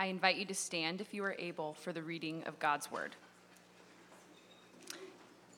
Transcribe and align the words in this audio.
I 0.00 0.06
invite 0.06 0.36
you 0.36 0.46
to 0.46 0.54
stand 0.54 1.02
if 1.02 1.12
you 1.12 1.22
are 1.24 1.36
able 1.38 1.74
for 1.74 1.92
the 1.92 2.00
reading 2.00 2.42
of 2.46 2.58
God's 2.58 2.90
Word. 2.90 3.16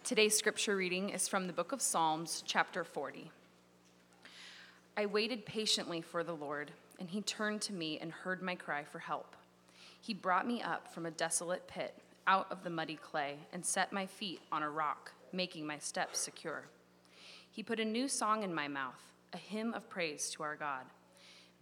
Today's 0.02 0.36
scripture 0.36 0.74
reading 0.74 1.10
is 1.10 1.28
from 1.28 1.46
the 1.46 1.52
book 1.52 1.70
of 1.70 1.80
Psalms, 1.80 2.42
chapter 2.44 2.82
40. 2.82 3.30
I 4.96 5.06
waited 5.06 5.46
patiently 5.46 6.00
for 6.00 6.24
the 6.24 6.34
Lord, 6.34 6.72
and 6.98 7.08
he 7.08 7.20
turned 7.20 7.60
to 7.60 7.72
me 7.72 8.00
and 8.00 8.10
heard 8.10 8.42
my 8.42 8.56
cry 8.56 8.82
for 8.82 8.98
help. 8.98 9.36
He 10.00 10.12
brought 10.12 10.48
me 10.48 10.60
up 10.60 10.92
from 10.92 11.06
a 11.06 11.12
desolate 11.12 11.68
pit, 11.68 11.94
out 12.26 12.50
of 12.50 12.64
the 12.64 12.70
muddy 12.70 12.96
clay, 12.96 13.36
and 13.52 13.64
set 13.64 13.92
my 13.92 14.06
feet 14.06 14.40
on 14.50 14.64
a 14.64 14.70
rock, 14.70 15.12
making 15.32 15.68
my 15.68 15.78
steps 15.78 16.18
secure. 16.18 16.64
He 17.48 17.62
put 17.62 17.78
a 17.78 17.84
new 17.84 18.08
song 18.08 18.42
in 18.42 18.52
my 18.52 18.66
mouth, 18.66 19.12
a 19.32 19.38
hymn 19.38 19.72
of 19.72 19.88
praise 19.88 20.30
to 20.30 20.42
our 20.42 20.56
God. 20.56 20.86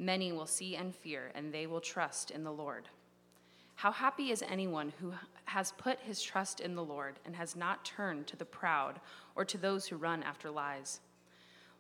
Many 0.01 0.33
will 0.33 0.47
see 0.47 0.77
and 0.77 0.95
fear, 0.95 1.31
and 1.35 1.53
they 1.53 1.67
will 1.67 1.83
trust 1.83 2.31
in 2.31 2.43
the 2.43 2.51
Lord. 2.51 2.89
How 3.75 3.93
happy 3.93 4.31
is 4.31 4.43
anyone 4.43 4.95
who 4.99 5.13
has 5.45 5.73
put 5.73 6.01
his 6.01 6.23
trust 6.23 6.61
in 6.61 6.75
the 6.75 6.83
Lord 6.83 7.19
and 7.27 7.37
has 7.37 7.55
not 7.55 7.85
turned 7.85 8.27
to 8.29 8.37
the 8.37 8.47
proud 8.47 8.99
or 9.35 9.45
to 9.45 9.59
those 9.59 9.87
who 9.87 9.97
run 9.97 10.23
after 10.23 10.51
lies. 10.51 11.01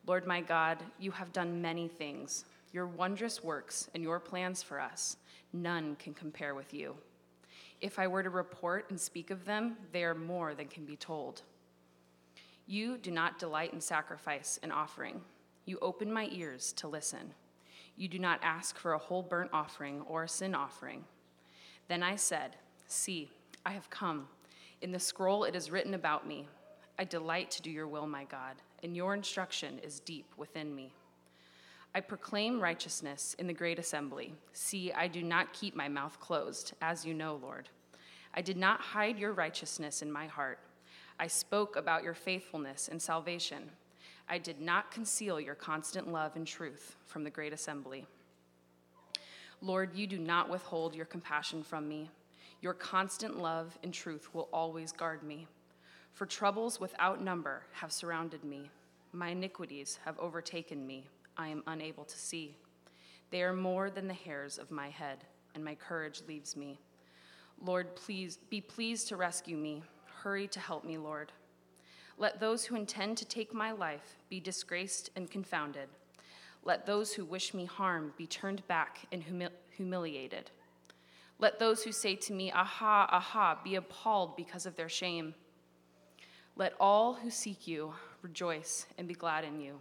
Lord 0.06 0.26
my 0.26 0.42
God, 0.42 0.78
you 0.98 1.10
have 1.12 1.32
done 1.32 1.62
many 1.62 1.88
things. 1.88 2.44
Your 2.72 2.86
wondrous 2.86 3.42
works 3.42 3.88
and 3.94 4.02
your 4.02 4.20
plans 4.20 4.62
for 4.62 4.78
us, 4.78 5.16
none 5.54 5.96
can 5.96 6.12
compare 6.12 6.54
with 6.54 6.74
you. 6.74 6.94
If 7.80 7.98
I 7.98 8.06
were 8.06 8.22
to 8.22 8.28
report 8.30 8.90
and 8.90 9.00
speak 9.00 9.30
of 9.30 9.46
them, 9.46 9.76
they 9.92 10.04
are 10.04 10.14
more 10.14 10.54
than 10.54 10.68
can 10.68 10.84
be 10.84 10.96
told. 10.96 11.40
You 12.66 12.98
do 12.98 13.10
not 13.10 13.38
delight 13.38 13.72
in 13.72 13.80
sacrifice 13.80 14.60
and 14.62 14.70
offering. 14.72 15.22
You 15.64 15.78
open 15.80 16.12
my 16.12 16.28
ears 16.30 16.74
to 16.74 16.86
listen. 16.86 17.32
You 18.00 18.08
do 18.08 18.18
not 18.18 18.40
ask 18.42 18.78
for 18.78 18.94
a 18.94 18.98
whole 18.98 19.22
burnt 19.22 19.50
offering 19.52 20.00
or 20.08 20.24
a 20.24 20.28
sin 20.28 20.54
offering. 20.54 21.04
Then 21.86 22.02
I 22.02 22.16
said, 22.16 22.56
See, 22.88 23.30
I 23.66 23.72
have 23.72 23.90
come. 23.90 24.26
In 24.80 24.90
the 24.90 24.98
scroll 24.98 25.44
it 25.44 25.54
is 25.54 25.70
written 25.70 25.92
about 25.92 26.26
me. 26.26 26.48
I 26.98 27.04
delight 27.04 27.50
to 27.50 27.62
do 27.62 27.70
your 27.70 27.86
will, 27.86 28.06
my 28.06 28.24
God, 28.24 28.54
and 28.82 28.96
your 28.96 29.12
instruction 29.12 29.78
is 29.82 30.00
deep 30.00 30.24
within 30.38 30.74
me. 30.74 30.94
I 31.94 32.00
proclaim 32.00 32.58
righteousness 32.58 33.36
in 33.38 33.46
the 33.46 33.52
great 33.52 33.78
assembly. 33.78 34.32
See, 34.54 34.90
I 34.92 35.06
do 35.06 35.22
not 35.22 35.52
keep 35.52 35.76
my 35.76 35.88
mouth 35.88 36.18
closed, 36.20 36.72
as 36.80 37.04
you 37.04 37.12
know, 37.12 37.38
Lord. 37.42 37.68
I 38.32 38.40
did 38.40 38.56
not 38.56 38.80
hide 38.80 39.18
your 39.18 39.34
righteousness 39.34 40.00
in 40.00 40.10
my 40.10 40.26
heart. 40.26 40.58
I 41.18 41.26
spoke 41.26 41.76
about 41.76 42.02
your 42.02 42.14
faithfulness 42.14 42.88
and 42.88 43.02
salvation. 43.02 43.68
I 44.32 44.38
did 44.38 44.60
not 44.60 44.92
conceal 44.92 45.40
your 45.40 45.56
constant 45.56 46.06
love 46.12 46.36
and 46.36 46.46
truth 46.46 46.94
from 47.04 47.24
the 47.24 47.30
great 47.30 47.52
assembly. 47.52 48.06
Lord, 49.60 49.96
you 49.96 50.06
do 50.06 50.18
not 50.18 50.48
withhold 50.48 50.94
your 50.94 51.04
compassion 51.04 51.64
from 51.64 51.88
me. 51.88 52.08
Your 52.62 52.72
constant 52.72 53.38
love 53.38 53.76
and 53.82 53.92
truth 53.92 54.32
will 54.32 54.48
always 54.52 54.92
guard 54.92 55.24
me. 55.24 55.48
For 56.12 56.26
troubles 56.26 56.78
without 56.78 57.20
number 57.20 57.64
have 57.72 57.90
surrounded 57.90 58.44
me. 58.44 58.70
My 59.12 59.30
iniquities 59.30 59.98
have 60.04 60.16
overtaken 60.20 60.86
me. 60.86 61.08
I 61.36 61.48
am 61.48 61.64
unable 61.66 62.04
to 62.04 62.16
see. 62.16 62.54
They 63.30 63.42
are 63.42 63.52
more 63.52 63.90
than 63.90 64.06
the 64.06 64.14
hairs 64.14 64.58
of 64.58 64.70
my 64.70 64.90
head, 64.90 65.24
and 65.56 65.64
my 65.64 65.74
courage 65.74 66.22
leaves 66.28 66.56
me. 66.56 66.78
Lord, 67.60 67.96
please 67.96 68.38
be 68.48 68.60
pleased 68.60 69.08
to 69.08 69.16
rescue 69.16 69.56
me. 69.56 69.82
Hurry 70.22 70.46
to 70.48 70.60
help 70.60 70.84
me, 70.84 70.98
Lord. 70.98 71.32
Let 72.20 72.38
those 72.38 72.66
who 72.66 72.76
intend 72.76 73.16
to 73.16 73.24
take 73.24 73.54
my 73.54 73.72
life 73.72 74.18
be 74.28 74.40
disgraced 74.40 75.08
and 75.16 75.30
confounded. 75.30 75.88
Let 76.62 76.84
those 76.84 77.14
who 77.14 77.24
wish 77.24 77.54
me 77.54 77.64
harm 77.64 78.12
be 78.18 78.26
turned 78.26 78.66
back 78.68 78.98
and 79.10 79.22
humi- 79.22 79.48
humiliated. 79.70 80.50
Let 81.38 81.58
those 81.58 81.82
who 81.82 81.92
say 81.92 82.16
to 82.16 82.34
me, 82.34 82.52
Aha, 82.52 83.08
aha, 83.10 83.58
be 83.64 83.76
appalled 83.76 84.36
because 84.36 84.66
of 84.66 84.76
their 84.76 84.90
shame. 84.90 85.34
Let 86.56 86.74
all 86.78 87.14
who 87.14 87.30
seek 87.30 87.66
you 87.66 87.94
rejoice 88.20 88.84
and 88.98 89.08
be 89.08 89.14
glad 89.14 89.44
in 89.44 89.58
you. 89.58 89.80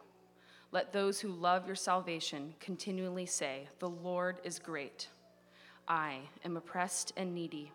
Let 0.71 0.93
those 0.93 1.19
who 1.19 1.33
love 1.33 1.67
your 1.67 1.75
salvation 1.75 2.53
continually 2.61 3.25
say, 3.25 3.67
The 3.79 3.89
Lord 3.89 4.37
is 4.45 4.59
great. 4.59 5.09
I 5.89 6.19
am 6.45 6.55
oppressed 6.55 7.11
and 7.17 7.35
needy. 7.35 7.73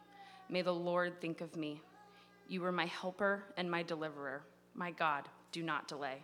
May 0.48 0.62
the 0.62 0.72
Lord 0.72 1.20
think 1.20 1.42
of 1.42 1.54
me. 1.54 1.82
You 2.48 2.64
are 2.64 2.72
my 2.72 2.86
helper 2.86 3.44
and 3.58 3.70
my 3.70 3.82
deliverer. 3.82 4.42
My 4.76 4.90
God, 4.90 5.28
do 5.52 5.62
not 5.62 5.86
delay. 5.86 6.22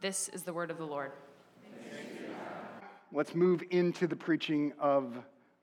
This 0.00 0.30
is 0.30 0.42
the 0.42 0.54
word 0.54 0.70
of 0.70 0.78
the 0.78 0.86
Lord. 0.86 1.12
Let's 3.12 3.34
move 3.34 3.62
into 3.70 4.06
the 4.06 4.16
preaching 4.16 4.72
of 4.78 5.18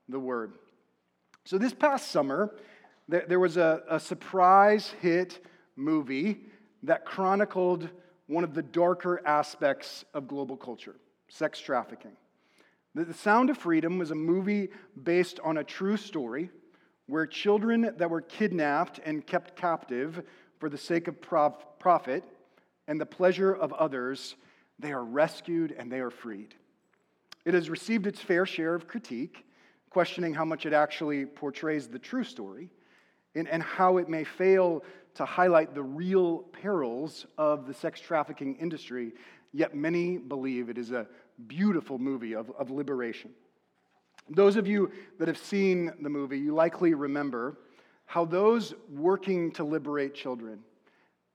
the 0.08 0.20
word. 0.20 0.52
So, 1.44 1.58
this 1.58 1.72
past 1.72 2.12
summer, 2.12 2.54
there 3.08 3.40
was 3.40 3.56
a, 3.56 3.82
a 3.88 3.98
surprise 3.98 4.94
hit 5.00 5.44
movie 5.74 6.42
that 6.84 7.04
chronicled 7.04 7.88
one 8.28 8.44
of 8.44 8.54
the 8.54 8.62
darker 8.62 9.20
aspects 9.26 10.04
of 10.14 10.28
global 10.28 10.56
culture 10.56 10.96
sex 11.28 11.58
trafficking. 11.58 12.12
The 12.94 13.12
Sound 13.12 13.50
of 13.50 13.58
Freedom 13.58 13.98
was 13.98 14.12
a 14.12 14.14
movie 14.14 14.68
based 15.02 15.40
on 15.40 15.58
a 15.58 15.64
true 15.64 15.96
story 15.96 16.50
where 17.06 17.26
children 17.26 17.92
that 17.96 18.08
were 18.08 18.20
kidnapped 18.20 19.00
and 19.04 19.26
kept 19.26 19.56
captive 19.56 20.22
for 20.58 20.68
the 20.68 20.78
sake 20.78 21.08
of 21.08 21.20
profit 21.20 22.24
and 22.88 23.00
the 23.00 23.06
pleasure 23.06 23.52
of 23.52 23.72
others, 23.72 24.36
they 24.78 24.92
are 24.92 25.04
rescued 25.04 25.74
and 25.78 25.90
they 25.90 26.00
are 26.00 26.10
freed. 26.10 26.54
It 27.44 27.54
has 27.54 27.70
received 27.70 28.06
its 28.06 28.20
fair 28.20 28.46
share 28.46 28.74
of 28.74 28.88
critique, 28.88 29.46
questioning 29.90 30.34
how 30.34 30.44
much 30.44 30.66
it 30.66 30.72
actually 30.72 31.24
portrays 31.24 31.88
the 31.88 31.98
true 31.98 32.24
story 32.24 32.70
and, 33.34 33.48
and 33.48 33.62
how 33.62 33.98
it 33.98 34.08
may 34.08 34.24
fail 34.24 34.82
to 35.14 35.24
highlight 35.24 35.74
the 35.74 35.82
real 35.82 36.38
perils 36.38 37.26
of 37.38 37.66
the 37.66 37.72
sex 37.72 38.00
trafficking 38.00 38.56
industry, 38.56 39.12
yet 39.52 39.74
many 39.74 40.18
believe 40.18 40.68
it 40.68 40.76
is 40.76 40.90
a 40.90 41.06
beautiful 41.46 41.98
movie 41.98 42.34
of, 42.34 42.50
of 42.58 42.70
liberation. 42.70 43.30
Those 44.28 44.56
of 44.56 44.66
you 44.66 44.90
that 45.18 45.28
have 45.28 45.38
seen 45.38 45.92
the 46.00 46.10
movie, 46.10 46.38
you 46.38 46.54
likely 46.54 46.94
remember 46.94 47.58
how 48.06 48.24
those 48.24 48.74
working 48.88 49.52
to 49.52 49.64
liberate 49.64 50.14
children, 50.14 50.60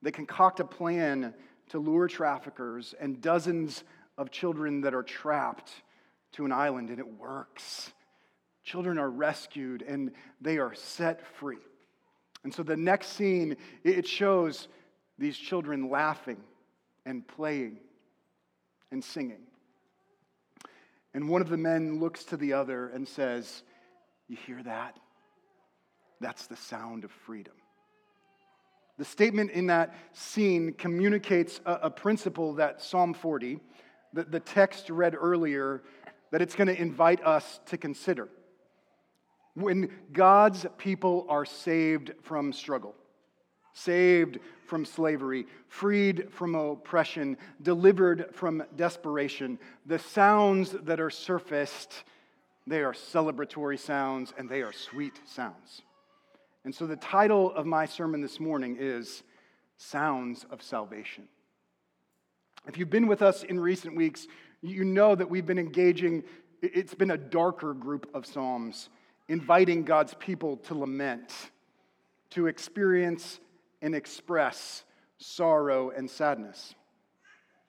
they 0.00 0.10
concoct 0.10 0.60
a 0.60 0.64
plan 0.64 1.34
to 1.68 1.78
lure 1.78 2.08
traffickers 2.08 2.94
and 3.00 3.20
dozens 3.20 3.84
of 4.18 4.30
children 4.30 4.80
that 4.80 4.94
are 4.94 5.02
trapped 5.02 5.70
to 6.32 6.44
an 6.44 6.52
island, 6.52 6.90
and 6.90 6.98
it 6.98 7.18
works. 7.18 7.92
Children 8.64 8.98
are 8.98 9.10
rescued 9.10 9.82
and 9.82 10.12
they 10.40 10.58
are 10.58 10.74
set 10.74 11.26
free. 11.26 11.58
And 12.44 12.52
so 12.52 12.62
the 12.62 12.76
next 12.76 13.08
scene, 13.08 13.56
it 13.84 14.06
shows 14.06 14.68
these 15.18 15.36
children 15.36 15.90
laughing 15.90 16.38
and 17.04 17.26
playing 17.26 17.78
and 18.90 19.02
singing. 19.02 19.42
And 21.14 21.28
one 21.28 21.42
of 21.42 21.48
the 21.48 21.56
men 21.56 22.00
looks 22.00 22.24
to 22.24 22.36
the 22.36 22.54
other 22.54 22.88
and 22.88 23.06
says, 23.06 23.62
You 24.28 24.36
hear 24.36 24.62
that? 24.62 24.96
That's 26.22 26.46
the 26.46 26.56
sound 26.56 27.02
of 27.02 27.10
freedom. 27.10 27.54
The 28.96 29.04
statement 29.04 29.50
in 29.50 29.66
that 29.66 29.92
scene 30.12 30.72
communicates 30.72 31.60
a, 31.66 31.72
a 31.82 31.90
principle 31.90 32.54
that 32.54 32.80
Psalm 32.80 33.12
40, 33.12 33.58
the, 34.12 34.22
the 34.22 34.38
text 34.38 34.88
read 34.88 35.16
earlier, 35.18 35.82
that 36.30 36.40
it's 36.40 36.54
going 36.54 36.68
to 36.68 36.80
invite 36.80 37.22
us 37.26 37.58
to 37.66 37.76
consider. 37.76 38.28
When 39.54 39.90
God's 40.12 40.64
people 40.78 41.26
are 41.28 41.44
saved 41.44 42.12
from 42.22 42.52
struggle, 42.52 42.94
saved 43.74 44.38
from 44.66 44.84
slavery, 44.84 45.46
freed 45.66 46.28
from 46.30 46.54
oppression, 46.54 47.36
delivered 47.60 48.30
from 48.32 48.62
desperation, 48.76 49.58
the 49.86 49.98
sounds 49.98 50.70
that 50.70 51.00
are 51.00 51.10
surfaced, 51.10 52.04
they 52.66 52.82
are 52.82 52.92
celebratory 52.92 53.78
sounds 53.78 54.32
and 54.38 54.48
they 54.48 54.62
are 54.62 54.72
sweet 54.72 55.20
sounds. 55.26 55.82
And 56.64 56.74
so 56.74 56.86
the 56.86 56.96
title 56.96 57.52
of 57.52 57.66
my 57.66 57.86
sermon 57.86 58.20
this 58.20 58.38
morning 58.38 58.76
is 58.78 59.24
Sounds 59.78 60.46
of 60.50 60.62
Salvation. 60.62 61.24
If 62.68 62.78
you've 62.78 62.90
been 62.90 63.08
with 63.08 63.20
us 63.20 63.42
in 63.42 63.58
recent 63.58 63.96
weeks, 63.96 64.28
you 64.60 64.84
know 64.84 65.16
that 65.16 65.28
we've 65.28 65.44
been 65.44 65.58
engaging, 65.58 66.22
it's 66.60 66.94
been 66.94 67.10
a 67.10 67.16
darker 67.16 67.74
group 67.74 68.08
of 68.14 68.24
Psalms, 68.26 68.90
inviting 69.28 69.82
God's 69.82 70.14
people 70.14 70.58
to 70.58 70.74
lament, 70.74 71.32
to 72.30 72.46
experience 72.46 73.40
and 73.80 73.92
express 73.92 74.84
sorrow 75.18 75.90
and 75.90 76.08
sadness. 76.08 76.76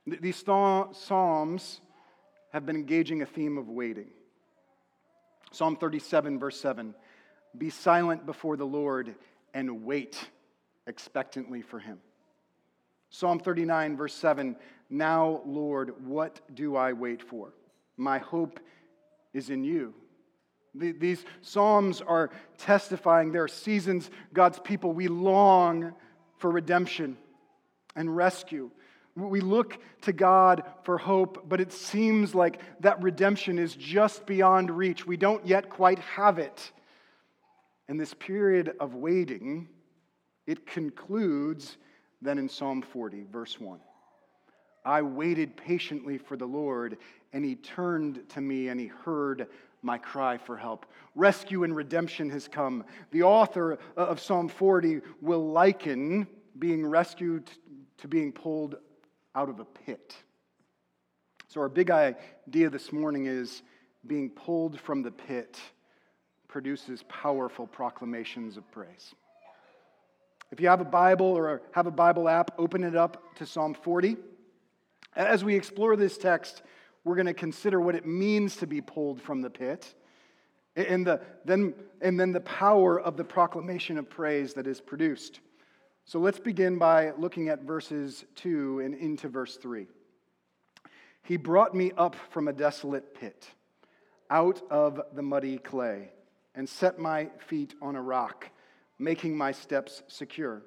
These 0.06 0.38
Psalms 0.46 1.81
have 2.51 2.66
been 2.68 2.75
engaging 2.75 3.24
a 3.24 3.25
theme 3.25 3.57
of 3.57 3.69
waiting. 3.69 4.12
Psalm 5.51 5.78
37, 5.78 6.38
verse 6.38 6.60
7 6.60 6.94
be 7.57 7.69
silent 7.69 8.25
before 8.25 8.57
the 8.57 8.65
Lord 8.65 9.15
and 9.53 9.85
wait 9.85 10.29
expectantly 10.88 11.61
for 11.61 11.79
him. 11.79 12.00
Psalm 13.09 13.39
39, 13.39 13.95
verse 13.95 14.13
7 14.15 14.55
Now, 14.89 15.41
Lord, 15.45 15.94
what 16.05 16.41
do 16.53 16.75
I 16.75 16.94
wait 16.94 17.21
for? 17.21 17.53
My 17.95 18.17
hope 18.17 18.59
is 19.33 19.50
in 19.50 19.63
you. 19.63 19.94
These 20.75 21.23
Psalms 21.41 22.01
are 22.01 22.31
testifying 22.57 23.31
there 23.31 23.44
are 23.44 23.47
seasons, 23.47 24.09
God's 24.33 24.59
people, 24.59 24.91
we 24.91 25.07
long 25.07 25.94
for 26.38 26.50
redemption 26.50 27.17
and 27.95 28.15
rescue. 28.15 28.71
We 29.15 29.41
look 29.41 29.77
to 30.01 30.13
God 30.13 30.63
for 30.81 30.97
hope, 30.97 31.47
but 31.47 31.61
it 31.61 31.71
seems 31.71 32.33
like 32.33 32.59
that 32.79 33.03
redemption 33.03 33.59
is 33.59 33.75
just 33.75 34.25
beyond 34.25 34.71
reach. 34.71 35.05
We 35.05 35.17
don't 35.17 35.45
yet 35.45 35.69
quite 35.69 36.00
have 36.00 36.39
it. 36.39 36.71
And 37.88 38.00
this 38.00 38.13
period 38.13 38.74
of 38.80 38.95
waiting, 38.95 39.68
it 40.47 40.65
concludes 40.65 41.77
then 42.21 42.38
in 42.38 42.47
Psalm 42.47 42.81
40, 42.81 43.25
verse 43.31 43.59
1. 43.59 43.80
I 44.85 45.01
waited 45.01 45.56
patiently 45.56 46.18
for 46.18 46.35
the 46.38 46.45
Lord, 46.45 46.97
and 47.31 47.44
he 47.44 47.56
turned 47.56 48.27
to 48.30 48.41
me 48.41 48.69
and 48.69 48.80
he 48.80 48.88
heard 48.88 49.47
my 49.81 49.97
cry 49.97 50.38
for 50.38 50.57
help. 50.57 50.85
Rescue 51.15 51.63
and 51.63 51.75
redemption 51.75 52.30
has 52.30 52.47
come. 52.47 52.85
The 53.12 53.24
author 53.24 53.77
of 53.97 54.19
Psalm 54.19 54.47
40 54.47 55.01
will 55.21 55.51
liken 55.51 56.27
being 56.59 56.86
rescued 56.86 57.50
to 57.97 58.07
being 58.07 58.31
pulled 58.31 58.75
out 59.36 59.50
of 59.50 59.59
a 59.59 59.65
pit. 59.65 60.15
So, 61.47 61.62
our 61.62 61.69
big 61.69 61.91
idea 61.91 62.69
this 62.69 62.91
morning 62.91 63.25
is 63.27 63.62
being 64.07 64.29
pulled 64.29 64.79
from 64.79 65.03
the 65.03 65.12
pit 65.12 65.59
produces 66.53 67.03
powerful 67.09 67.65
proclamations 67.65 68.57
of 68.57 68.71
praise. 68.71 69.15
If 70.51 70.61
you 70.61 70.67
have 70.67 70.81
a 70.81 70.85
Bible 70.85 71.25
or 71.25 71.63
have 71.71 71.88
a 71.88 71.91
Bible 71.91 72.29
app, 72.29 72.51
open 72.59 72.83
it 72.83 72.95
up 72.95 73.35
to 73.38 73.45
Psalm 73.47 73.73
40. 73.73 74.17
As 75.15 75.44
we 75.44 75.55
explore 75.55 75.95
this 75.95 76.15
text, 76.15 76.61
we're 77.03 77.15
going 77.15 77.25
to 77.25 77.33
consider 77.33 77.81
what 77.81 77.95
it 77.95 78.05
means 78.05 78.55
to 78.57 78.67
be 78.67 78.81
pulled 78.81 79.19
from 79.19 79.41
the 79.41 79.50
pit 79.50 79.95
and, 80.75 81.07
the, 81.07 81.21
then, 81.44 81.73
and 82.01 82.19
then 82.19 82.31
the 82.31 82.41
power 82.41 83.01
of 83.01 83.17
the 83.17 83.23
proclamation 83.23 83.97
of 83.97 84.07
praise 84.07 84.53
that 84.53 84.67
is 84.67 84.79
produced. 84.79 85.39
So 86.05 86.19
let's 86.19 86.39
begin 86.39 86.77
by 86.77 87.13
looking 87.17 87.50
at 87.50 87.63
verses 87.63 88.25
2 88.35 88.81
and 88.81 88.94
into 88.94 89.27
verse 89.27 89.57
3. 89.57 89.88
He 91.23 91.35
brought 91.35 91.73
me 91.73 91.94
up 91.97 92.15
from 92.29 92.47
a 92.47 92.53
desolate 92.53 93.15
pit, 93.15 93.47
out 94.29 94.61
of 94.69 95.01
the 95.15 95.23
muddy 95.23 95.57
clay, 95.57 96.11
and 96.55 96.67
set 96.67 97.00
my 97.00 97.29
feet 97.47 97.73
on 97.81 97.95
a 97.95 98.01
rock, 98.01 98.50
making 99.00 99.35
my 99.35 99.51
steps 99.51 100.03
secure. 100.07 100.61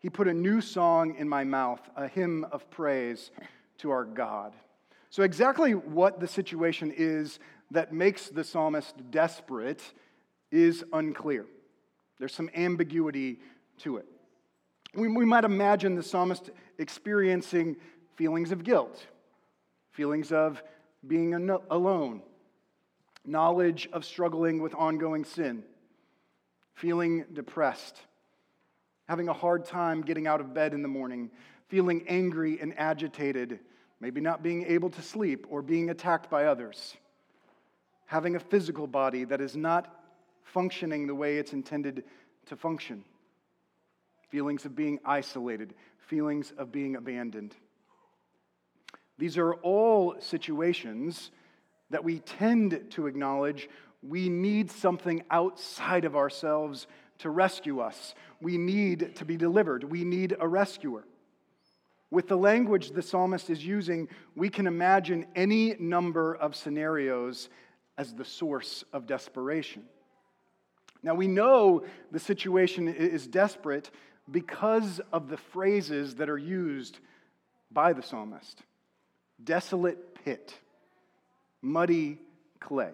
He 0.00 0.10
put 0.10 0.26
a 0.26 0.34
new 0.34 0.60
song 0.60 1.14
in 1.16 1.28
my 1.28 1.44
mouth, 1.44 1.80
a 1.96 2.08
hymn 2.08 2.44
of 2.50 2.68
praise 2.70 3.30
to 3.78 3.90
our 3.90 4.04
God. 4.04 4.52
So, 5.10 5.22
exactly 5.22 5.74
what 5.74 6.20
the 6.20 6.26
situation 6.26 6.92
is 6.96 7.38
that 7.70 7.92
makes 7.92 8.28
the 8.28 8.44
psalmist 8.44 8.94
desperate 9.10 9.82
is 10.50 10.84
unclear. 10.92 11.46
There's 12.18 12.34
some 12.34 12.50
ambiguity 12.54 13.40
to 13.78 13.96
it. 13.96 14.06
We, 14.94 15.08
we 15.08 15.24
might 15.24 15.44
imagine 15.44 15.94
the 15.94 16.02
psalmist 16.02 16.50
experiencing 16.78 17.76
feelings 18.16 18.52
of 18.52 18.62
guilt, 18.62 19.06
feelings 19.92 20.32
of 20.32 20.62
being 21.06 21.34
alone, 21.70 22.22
knowledge 23.24 23.88
of 23.92 24.04
struggling 24.04 24.60
with 24.60 24.74
ongoing 24.74 25.24
sin, 25.24 25.62
feeling 26.74 27.24
depressed, 27.32 27.96
having 29.08 29.28
a 29.28 29.32
hard 29.32 29.64
time 29.64 30.02
getting 30.02 30.26
out 30.26 30.40
of 30.40 30.54
bed 30.54 30.74
in 30.74 30.82
the 30.82 30.88
morning, 30.88 31.30
feeling 31.68 32.04
angry 32.08 32.58
and 32.60 32.74
agitated, 32.78 33.60
maybe 34.00 34.20
not 34.20 34.42
being 34.42 34.64
able 34.66 34.90
to 34.90 35.02
sleep 35.02 35.46
or 35.48 35.62
being 35.62 35.90
attacked 35.90 36.28
by 36.28 36.46
others, 36.46 36.96
having 38.06 38.36
a 38.36 38.40
physical 38.40 38.86
body 38.86 39.24
that 39.24 39.40
is 39.40 39.56
not 39.56 40.02
functioning 40.42 41.06
the 41.06 41.14
way 41.14 41.38
it's 41.38 41.52
intended 41.52 42.04
to 42.46 42.56
function 42.56 43.04
feelings 44.32 44.64
of 44.64 44.74
being 44.74 44.98
isolated, 45.04 45.74
feelings 45.98 46.54
of 46.56 46.72
being 46.72 46.96
abandoned. 46.96 47.54
These 49.18 49.36
are 49.36 49.54
all 49.56 50.16
situations 50.20 51.30
that 51.92 52.04
we 52.04 52.18
tend 52.18 52.86
to 52.90 53.06
acknowledge 53.06 53.68
we 54.02 54.28
need 54.28 54.70
something 54.70 55.22
outside 55.30 56.04
of 56.04 56.16
ourselves 56.16 56.86
to 57.18 57.30
rescue 57.30 57.80
us. 57.80 58.14
We 58.40 58.58
need 58.58 59.14
to 59.16 59.24
be 59.24 59.36
delivered. 59.36 59.84
We 59.84 60.04
need 60.04 60.36
a 60.40 60.48
rescuer. 60.48 61.04
With 62.10 62.28
the 62.28 62.36
language 62.36 62.90
the 62.90 63.02
psalmist 63.02 63.48
is 63.48 63.64
using, 63.64 64.08
we 64.34 64.48
can 64.48 64.66
imagine 64.66 65.26
any 65.36 65.76
number 65.78 66.34
of 66.34 66.56
scenarios 66.56 67.48
as 67.96 68.12
the 68.12 68.24
source 68.24 68.84
of 68.92 69.06
desperation. 69.06 69.84
Now, 71.02 71.14
we 71.14 71.26
know 71.26 71.84
the 72.10 72.20
situation 72.20 72.88
is 72.88 73.26
desperate 73.26 73.90
because 74.30 75.00
of 75.12 75.28
the 75.28 75.36
phrases 75.36 76.16
that 76.16 76.28
are 76.28 76.38
used 76.38 76.98
by 77.70 77.92
the 77.92 78.02
psalmist 78.02 78.62
desolate 79.42 80.14
pit, 80.24 80.54
muddy 81.62 82.18
clay. 82.60 82.92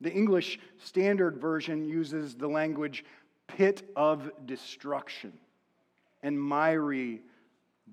The 0.00 0.12
English 0.12 0.60
Standard 0.78 1.38
Version 1.38 1.84
uses 1.84 2.34
the 2.34 2.46
language 2.46 3.04
pit 3.48 3.82
of 3.96 4.30
destruction 4.46 5.32
and 6.22 6.40
miry 6.40 7.22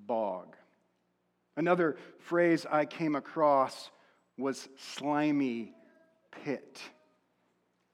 bog. 0.06 0.56
Another 1.58 1.98
phrase 2.20 2.66
I 2.70 2.86
came 2.86 3.16
across 3.16 3.90
was 4.38 4.68
slimy 4.78 5.74
pit. 6.44 6.82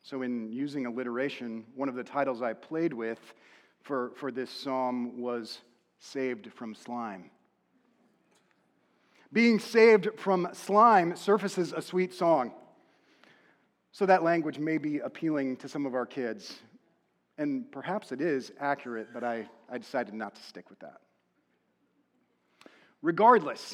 So, 0.03 0.23
in 0.23 0.51
using 0.51 0.87
alliteration, 0.87 1.63
one 1.75 1.87
of 1.87 1.95
the 1.95 2.03
titles 2.03 2.41
I 2.41 2.53
played 2.53 2.91
with 2.91 3.19
for, 3.83 4.11
for 4.15 4.31
this 4.31 4.49
psalm 4.49 5.21
was 5.21 5.61
saved 5.99 6.51
from 6.51 6.73
slime. 6.73 7.29
Being 9.33 9.59
saved 9.59 10.09
from 10.17 10.49
slime 10.53 11.15
surfaces 11.15 11.71
a 11.73 11.81
sweet 11.81 12.13
song. 12.13 12.51
So 13.93 14.05
that 14.05 14.23
language 14.23 14.59
may 14.59 14.77
be 14.77 14.99
appealing 14.99 15.57
to 15.57 15.69
some 15.69 15.85
of 15.85 15.95
our 15.95 16.05
kids. 16.05 16.59
And 17.37 17.71
perhaps 17.71 18.11
it 18.11 18.21
is 18.21 18.51
accurate, 18.59 19.07
but 19.13 19.23
I, 19.23 19.47
I 19.69 19.77
decided 19.77 20.13
not 20.13 20.35
to 20.35 20.43
stick 20.43 20.69
with 20.69 20.79
that. 20.79 21.01
Regardless, 23.01 23.73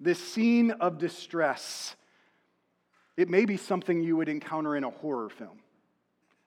this 0.00 0.18
scene 0.18 0.70
of 0.70 0.98
distress, 0.98 1.96
it 3.16 3.28
may 3.28 3.44
be 3.44 3.56
something 3.56 4.00
you 4.00 4.16
would 4.16 4.28
encounter 4.28 4.76
in 4.76 4.84
a 4.84 4.90
horror 4.90 5.28
film. 5.28 5.58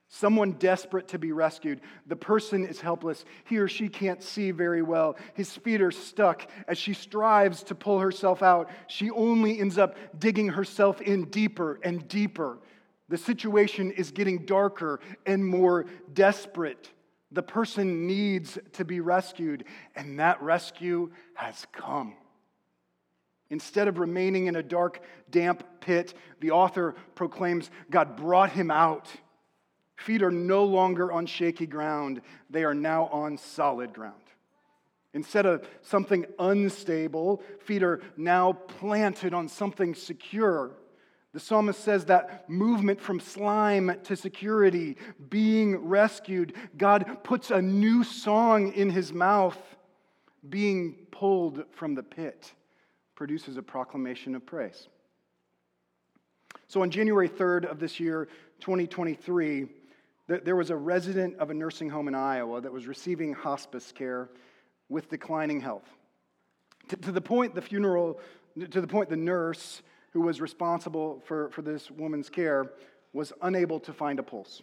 Someone 0.09 0.53
desperate 0.53 1.09
to 1.09 1.19
be 1.19 1.33
rescued. 1.33 1.81
The 2.05 2.15
person 2.15 2.65
is 2.65 2.79
helpless. 2.79 3.25
He 3.43 3.57
or 3.57 3.67
she 3.67 3.89
can't 3.89 4.23
see 4.23 4.51
very 4.51 4.81
well. 4.81 5.17
His 5.33 5.51
feet 5.51 5.81
are 5.81 5.91
stuck. 5.91 6.49
As 6.67 6.77
she 6.77 6.93
strives 6.93 7.61
to 7.63 7.75
pull 7.75 7.99
herself 7.99 8.41
out, 8.41 8.69
she 8.87 9.09
only 9.11 9.59
ends 9.59 9.77
up 9.77 9.97
digging 10.17 10.49
herself 10.49 11.01
in 11.01 11.25
deeper 11.25 11.79
and 11.83 12.07
deeper. 12.07 12.59
The 13.09 13.17
situation 13.17 13.91
is 13.91 14.11
getting 14.11 14.45
darker 14.45 15.01
and 15.25 15.45
more 15.45 15.85
desperate. 16.13 16.89
The 17.31 17.43
person 17.43 18.07
needs 18.07 18.57
to 18.73 18.85
be 18.85 19.01
rescued, 19.01 19.65
and 19.95 20.19
that 20.19 20.41
rescue 20.41 21.11
has 21.33 21.67
come. 21.73 22.15
Instead 23.49 23.87
of 23.89 23.99
remaining 23.99 24.47
in 24.47 24.55
a 24.55 24.63
dark, 24.63 25.01
damp 25.29 25.63
pit, 25.81 26.13
the 26.39 26.51
author 26.51 26.95
proclaims 27.15 27.69
God 27.89 28.15
brought 28.15 28.51
him 28.51 28.71
out. 28.71 29.09
Feet 29.97 30.21
are 30.21 30.31
no 30.31 30.63
longer 30.63 31.11
on 31.11 31.25
shaky 31.25 31.65
ground, 31.65 32.21
they 32.49 32.63
are 32.63 32.73
now 32.73 33.07
on 33.07 33.37
solid 33.37 33.93
ground. 33.93 34.21
Instead 35.13 35.47
of 35.47 35.67
something 35.81 36.25
unstable, 36.37 37.41
feet 37.59 37.81
are 37.81 38.01
now 38.15 38.53
planted 38.53 39.33
on 39.33 39.47
something 39.47 39.95
secure. 39.95 40.71
The 41.33 41.39
psalmist 41.39 41.83
says 41.83 42.05
that 42.05 42.47
movement 42.49 43.01
from 43.01 43.19
slime 43.19 43.91
to 44.03 44.15
security, 44.15 44.95
being 45.29 45.75
rescued, 45.77 46.53
God 46.77 47.23
puts 47.23 47.49
a 47.49 47.61
new 47.61 48.03
song 48.03 48.73
in 48.73 48.91
his 48.91 49.11
mouth. 49.11 49.57
Being 50.47 51.07
pulled 51.11 51.63
from 51.71 51.95
the 51.95 52.03
pit 52.03 52.53
produces 53.15 53.57
a 53.57 53.63
proclamation 53.63 54.35
of 54.35 54.45
praise. 54.45 54.87
So 56.67 56.81
on 56.81 56.91
January 56.91 57.27
3rd 57.29 57.65
of 57.65 57.79
this 57.79 57.99
year, 57.99 58.27
2023, 58.59 59.67
there 60.27 60.55
was 60.55 60.69
a 60.69 60.75
resident 60.75 61.37
of 61.39 61.49
a 61.49 61.53
nursing 61.53 61.89
home 61.89 62.07
in 62.07 62.15
Iowa 62.15 62.61
that 62.61 62.71
was 62.71 62.87
receiving 62.87 63.33
hospice 63.33 63.91
care 63.91 64.29
with 64.89 65.09
declining 65.09 65.61
health. 65.61 65.87
To, 66.89 67.11
the 67.11 67.21
point 67.21 67.55
the 67.55 67.61
funeral, 67.61 68.19
to 68.71 68.81
the 68.81 68.87
point 68.87 69.09
the 69.09 69.17
nurse 69.17 69.81
who 70.11 70.21
was 70.21 70.39
responsible 70.39 71.21
for, 71.25 71.49
for 71.49 71.61
this 71.61 71.91
woman's 71.91 72.29
care 72.29 72.71
was 73.13 73.33
unable 73.41 73.79
to 73.81 73.93
find 73.93 74.19
a 74.19 74.23
pulse. 74.23 74.61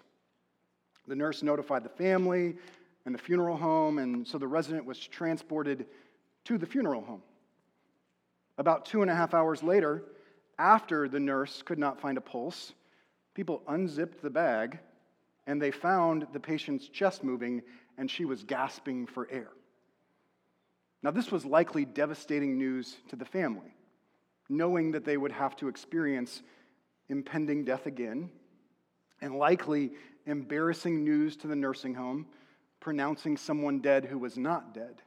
The 1.07 1.17
nurse 1.17 1.43
notified 1.43 1.85
the 1.85 1.91
family 1.91 2.57
and 3.05 3.15
the 3.15 3.19
funeral 3.19 3.57
home, 3.57 3.99
and 3.99 4.27
so 4.27 4.39
the 4.39 4.49
resident 4.49 4.87
was 4.87 4.99
transported 4.99 5.87
to 6.45 6.57
the 6.57 6.67
funeral 6.67 7.03
home. 7.03 7.23
About 8.57 8.87
two 8.87 9.03
and 9.03 9.11
a 9.11 9.15
half 9.15 9.35
hours 9.35 9.63
later, 9.63 10.03
after 10.59 11.09
the 11.09 11.21
nurse 11.21 11.63
could 11.63 11.79
not 11.79 12.01
find 12.01 12.17
a 12.17 12.23
pulse, 12.23 12.73
People 13.35 13.63
unzipped 13.67 14.23
the 14.23 14.31
bag 14.31 14.79
and 15.47 15.61
they 15.61 15.71
found 15.71 16.27
the 16.33 16.41
patient's 16.41 16.89
chest 16.89 17.23
moving 17.23 17.63
and 17.99 18.11
she 18.11 18.25
was 18.25 18.43
gasping 18.43 19.07
for 19.07 19.29
air. 19.31 19.51
Now, 21.03 21.11
this 21.11 21.31
was 21.31 21.45
likely 21.45 21.85
devastating 21.85 22.57
news 22.57 22.97
to 23.09 23.17
the 23.17 23.27
family, 23.27 23.75
knowing 24.49 24.93
that 24.93 25.05
they 25.05 25.17
would 25.17 25.33
have 25.33 25.55
to 25.57 25.69
experience 25.69 26.43
impending 27.09 27.65
death 27.65 27.87
again, 27.87 28.31
and 29.21 29.37
likely 29.37 29.93
embarrassing 30.27 31.05
news 31.05 31.37
to 31.37 31.47
the 31.47 31.57
nursing 31.57 31.95
home, 31.95 32.27
pronouncing 32.81 33.37
someone 33.37 33.81
dead 33.81 34.07
who 34.07 34.19
was 34.19 34.39
not 34.39 34.75
dead. 34.75 35.03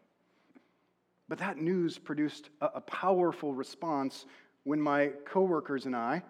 But 1.28 1.40
that 1.40 1.58
news 1.58 1.98
produced 1.98 2.50
a, 2.62 2.80
powerful 2.80 3.54
response 3.54 4.26
when 4.64 4.80
my 4.80 5.08
coworkers 5.26 5.86
and 5.86 5.96
I, 5.96 6.24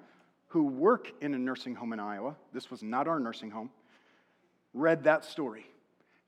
who 0.48 0.64
work 0.64 1.12
in 1.22 1.34
a 1.34 1.38
nursing 1.38 1.76
home 1.76 1.94
in 1.94 2.00
Iowa, 2.00 2.36
this 2.54 2.72
was 2.72 2.82
not 2.82 3.08
our 3.08 3.20
nursing 3.20 3.52
home, 3.52 3.70
read 4.80 5.04
that 5.04 5.26
story. 5.26 5.66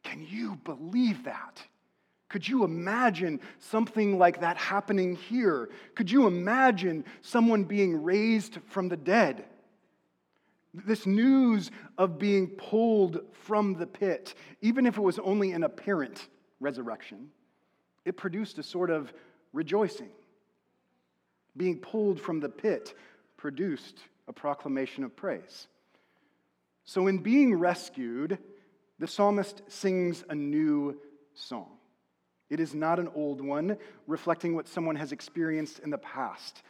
Can 0.04 0.26
you 0.28 0.56
believe 0.64 1.24
that? 1.26 1.62
Could 2.30 2.48
you 2.48 2.64
imagine 2.64 3.40
something 3.60 4.20
like 4.20 4.42
that 4.42 4.58
happening 4.58 5.16
here? 5.16 5.70
Could 5.96 6.12
you 6.12 6.28
imagine 6.28 7.04
someone 7.22 7.64
being 7.64 8.04
raised 8.04 8.60
from 8.68 8.88
the 8.88 8.98
dead? 8.98 9.46
This 10.74 11.08
news 11.08 11.72
of 11.98 12.20
being 12.20 12.48
pulled 12.48 13.22
from 13.32 13.74
the 13.74 13.88
pit, 13.88 14.36
even 14.62 14.86
if 14.86 14.98
it 14.98 15.02
was 15.02 15.18
only 15.20 15.52
an 15.52 15.64
apparent 15.64 16.28
resurrection, 16.60 17.30
it 18.06 18.16
produced 18.16 18.60
a 18.60 18.64
sort 18.64 18.92
of 18.92 19.12
rejoicing. 19.52 20.10
Being 21.58 21.80
pulled 21.80 22.22
from 22.22 22.40
the 22.40 22.50
pit 22.50 22.94
produced 23.38 24.00
a 24.28 24.34
proclamation 24.34 25.04
of 25.04 25.16
praise. 25.16 25.68
So, 26.86 27.08
in 27.08 27.20
being 27.20 27.56
rescued, 27.56 28.40
the 29.00 29.08
psalmist 29.08 29.62
sings 29.68 30.24
a 30.30 30.36
new 30.36 31.00
song. 31.34 31.78
It 32.50 32.60
is 32.60 32.74
not 32.74 33.00
an 33.00 33.10
old 33.16 33.42
one 33.42 33.78
reflecting 34.08 34.56
what 34.56 34.68
someone 34.68 34.96
has 34.96 35.12
experienced 35.12 35.80
in 35.80 35.90
the 35.90 35.98
past. 35.98 36.64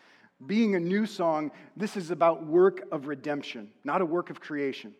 Being 0.45 0.75
a 0.75 0.79
new 0.79 1.05
song, 1.05 1.51
this 1.75 1.97
is 1.97 2.11
about 2.11 2.45
work 2.45 2.83
of 2.91 3.07
redemption, 3.07 3.71
not 3.83 4.01
a 4.01 4.05
work 4.05 4.29
of 4.29 4.39
creation. 4.39 4.93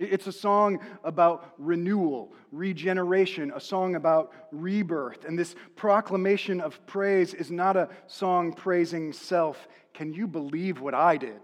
It's 0.00 0.26
a 0.26 0.32
song 0.32 0.80
about 1.04 1.54
renewal, 1.56 2.32
regeneration, 2.50 3.52
a 3.54 3.60
song 3.60 3.94
about 3.94 4.32
rebirth. 4.50 5.24
And 5.24 5.38
this 5.38 5.54
proclamation 5.76 6.60
of 6.60 6.84
praise 6.86 7.32
is 7.32 7.50
not 7.50 7.76
a 7.76 7.88
song 8.06 8.52
praising 8.52 9.12
self. 9.12 9.68
Can 9.92 10.12
you 10.12 10.26
believe 10.26 10.80
what 10.80 10.94
I 10.94 11.16
did? 11.16 11.40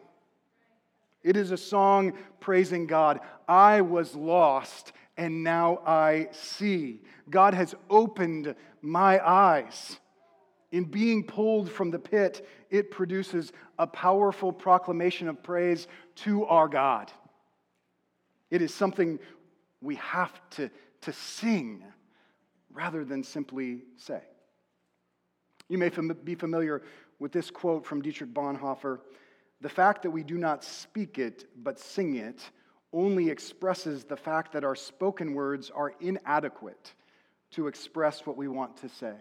It 1.22 1.36
is 1.36 1.50
a 1.50 1.56
song 1.56 2.14
praising 2.40 2.86
God. 2.86 3.20
I 3.48 3.80
was 3.82 4.14
lost 4.14 4.92
and 5.16 5.44
now 5.44 5.80
I 5.86 6.28
see. 6.32 7.00
God 7.28 7.52
has 7.52 7.74
opened 7.90 8.54
my 8.80 9.20
eyes. 9.26 9.98
In 10.72 10.84
being 10.84 11.24
pulled 11.24 11.70
from 11.70 11.90
the 11.90 11.98
pit, 11.98 12.46
it 12.70 12.90
produces 12.90 13.52
a 13.78 13.86
powerful 13.86 14.52
proclamation 14.52 15.28
of 15.28 15.42
praise 15.42 15.88
to 16.16 16.46
our 16.46 16.68
God. 16.68 17.12
It 18.50 18.62
is 18.62 18.72
something 18.72 19.18
we 19.80 19.96
have 19.96 20.32
to, 20.50 20.70
to 21.02 21.12
sing 21.12 21.84
rather 22.72 23.04
than 23.04 23.24
simply 23.24 23.82
say. 23.96 24.22
You 25.68 25.78
may 25.78 25.90
fam- 25.90 26.16
be 26.24 26.34
familiar 26.34 26.82
with 27.18 27.32
this 27.32 27.50
quote 27.50 27.84
from 27.84 28.00
Dietrich 28.00 28.32
Bonhoeffer 28.32 29.00
The 29.60 29.68
fact 29.68 30.02
that 30.02 30.10
we 30.10 30.22
do 30.22 30.38
not 30.38 30.64
speak 30.64 31.18
it 31.18 31.46
but 31.56 31.78
sing 31.78 32.16
it 32.16 32.42
only 32.92 33.28
expresses 33.28 34.04
the 34.04 34.16
fact 34.16 34.52
that 34.52 34.64
our 34.64 34.74
spoken 34.74 35.34
words 35.34 35.70
are 35.70 35.94
inadequate 36.00 36.94
to 37.52 37.66
express 37.66 38.26
what 38.26 38.36
we 38.36 38.48
want 38.48 38.76
to 38.78 38.88
say. 38.88 39.14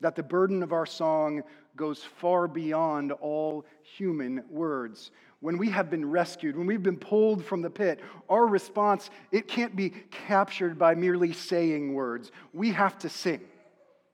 That 0.00 0.16
the 0.16 0.22
burden 0.22 0.62
of 0.62 0.72
our 0.72 0.86
song 0.86 1.42
goes 1.76 2.02
far 2.02 2.48
beyond 2.48 3.12
all 3.12 3.64
human 3.82 4.44
words. 4.50 5.10
When 5.40 5.58
we 5.58 5.70
have 5.70 5.90
been 5.90 6.08
rescued, 6.08 6.56
when 6.56 6.66
we've 6.66 6.82
been 6.82 6.96
pulled 6.96 7.44
from 7.44 7.62
the 7.62 7.70
pit, 7.70 8.00
our 8.28 8.46
response, 8.46 9.10
it 9.30 9.48
can't 9.48 9.74
be 9.74 9.90
captured 10.10 10.78
by 10.78 10.94
merely 10.94 11.32
saying 11.32 11.94
words. 11.94 12.30
We 12.52 12.70
have 12.72 12.98
to 12.98 13.08
sing. 13.08 13.40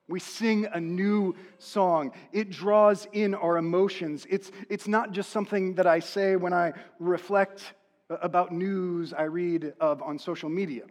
We 0.09 0.21
sing 0.21 0.67
a 0.73 0.81
new 0.81 1.35
song. 1.59 2.13
It 2.33 2.51
draws 2.51 3.07
in 3.13 3.35
our 3.35 3.59
emotions. 3.59 4.27
It's, 4.31 4.51
it's 4.71 4.89
not 4.89 5.13
just 5.13 5.31
something 5.31 5.75
that 5.75 5.87
I 5.87 6.01
say 6.01 6.37
when 6.37 6.55
I 6.55 6.73
reflect 6.99 7.75
about 8.09 8.53
news 8.53 9.13
I 9.13 9.25
read 9.25 9.75
of 9.81 10.03
on 10.03 10.19
social 10.19 10.49
media 10.49 10.85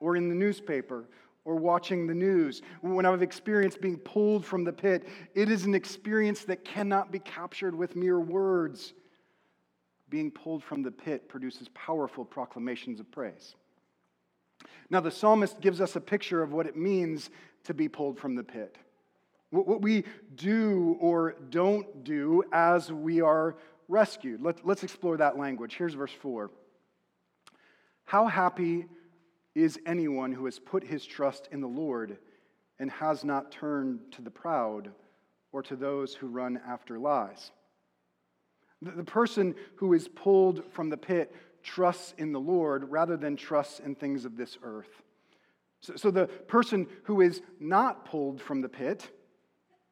or 0.00 0.16
in 0.16 0.28
the 0.28 0.34
newspaper 0.34 1.04
or 1.44 1.54
watching 1.54 2.06
the 2.06 2.14
news. 2.14 2.60
When 2.80 3.06
I've 3.06 3.22
experienced 3.22 3.80
being 3.80 3.98
pulled 3.98 4.44
from 4.44 4.64
the 4.64 4.72
pit, 4.72 5.06
it 5.34 5.48
is 5.48 5.64
an 5.64 5.74
experience 5.74 6.44
that 6.44 6.64
cannot 6.64 7.12
be 7.12 7.20
captured 7.20 7.74
with 7.74 7.94
mere 7.94 8.18
words. 8.18 8.94
Being 10.08 10.32
pulled 10.32 10.64
from 10.64 10.82
the 10.82 10.90
pit 10.90 11.28
produces 11.28 11.68
powerful 11.68 12.24
proclamations 12.24 12.98
of 12.98 13.10
praise. 13.12 13.54
Now, 14.90 15.00
the 15.00 15.10
psalmist 15.10 15.60
gives 15.60 15.80
us 15.80 15.94
a 15.94 16.00
picture 16.00 16.42
of 16.42 16.52
what 16.52 16.66
it 16.66 16.76
means 16.76 17.30
to 17.64 17.74
be 17.74 17.88
pulled 17.88 18.18
from 18.18 18.34
the 18.34 18.44
pit. 18.44 18.76
What 19.50 19.82
we 19.82 20.04
do 20.36 20.96
or 21.00 21.34
don't 21.50 22.04
do 22.04 22.44
as 22.52 22.92
we 22.92 23.20
are 23.20 23.56
rescued. 23.88 24.40
Let, 24.40 24.64
let's 24.64 24.84
explore 24.84 25.16
that 25.16 25.36
language. 25.36 25.74
Here's 25.74 25.94
verse 25.94 26.12
4. 26.12 26.50
How 28.04 28.26
happy 28.26 28.86
is 29.54 29.78
anyone 29.84 30.32
who 30.32 30.44
has 30.44 30.58
put 30.58 30.84
his 30.84 31.04
trust 31.04 31.48
in 31.50 31.60
the 31.60 31.66
Lord 31.66 32.18
and 32.78 32.90
has 32.92 33.24
not 33.24 33.50
turned 33.50 34.00
to 34.12 34.22
the 34.22 34.30
proud 34.30 34.92
or 35.52 35.62
to 35.62 35.76
those 35.76 36.14
who 36.14 36.28
run 36.28 36.60
after 36.66 36.98
lies? 36.98 37.50
The 38.80 39.04
person 39.04 39.56
who 39.76 39.92
is 39.92 40.08
pulled 40.08 40.72
from 40.72 40.88
the 40.88 40.96
pit 40.96 41.34
trusts 41.62 42.14
in 42.16 42.32
the 42.32 42.40
Lord 42.40 42.90
rather 42.90 43.16
than 43.16 43.36
trusts 43.36 43.80
in 43.80 43.94
things 43.94 44.24
of 44.24 44.36
this 44.36 44.56
earth. 44.62 45.02
So, 45.80 45.96
so 45.96 46.10
the 46.10 46.26
person 46.26 46.86
who 47.04 47.20
is 47.20 47.40
not 47.58 48.04
pulled 48.04 48.40
from 48.40 48.60
the 48.60 48.68
pit, 48.68 49.08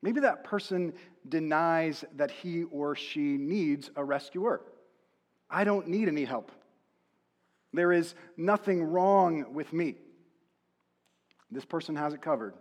maybe 0.03 0.21
that 0.21 0.45
person 0.45 0.93
denies 1.29 2.05
that 2.17 2.31
he 2.31 2.65
or 2.65 2.95
she 2.95 3.37
needs 3.37 3.91
a 3.97 4.05
rescuer. 4.05 4.61
I 5.51 5.65
don't 5.65 5.89
need 5.89 6.09
any 6.09 6.25
help. 6.25 6.53
There 7.73 7.93
is 7.93 8.15
nothing 8.37 8.83
wrong 8.83 9.53
with 9.53 9.73
me. 9.73 9.97
This 11.51 11.65
person 11.65 11.97
has 11.97 12.13
it 12.13 12.23
covered. 12.23 12.55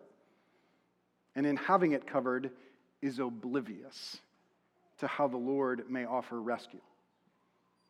And 1.36 1.46
in 1.46 1.58
having 1.58 1.92
it 1.92 2.08
covered, 2.08 2.52
is 3.02 3.20
oblivious 3.20 4.18
to 5.00 5.08
how 5.08 5.28
the 5.28 5.38
Lord 5.38 5.90
may 5.90 6.06
offer 6.06 6.42
rescue. 6.42 6.80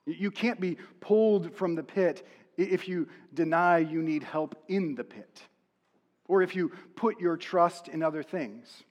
You 0.06 0.32
can't 0.32 0.60
be 0.60 0.78
pulled 1.00 1.56
from 1.56 1.76
the 1.76 1.84
pit 1.84 2.26
if 2.58 2.88
you 2.88 3.08
deny 3.34 3.78
you 3.78 4.02
need 4.02 4.24
help 4.24 4.56
in 4.68 4.96
the 4.96 5.04
pit, 5.04 5.42
or 6.28 6.42
if 6.42 6.56
you 6.56 6.72
put 6.96 7.20
your 7.20 7.38
trust 7.38 7.88
in 7.88 8.04
other 8.04 8.24
things. 8.24 8.84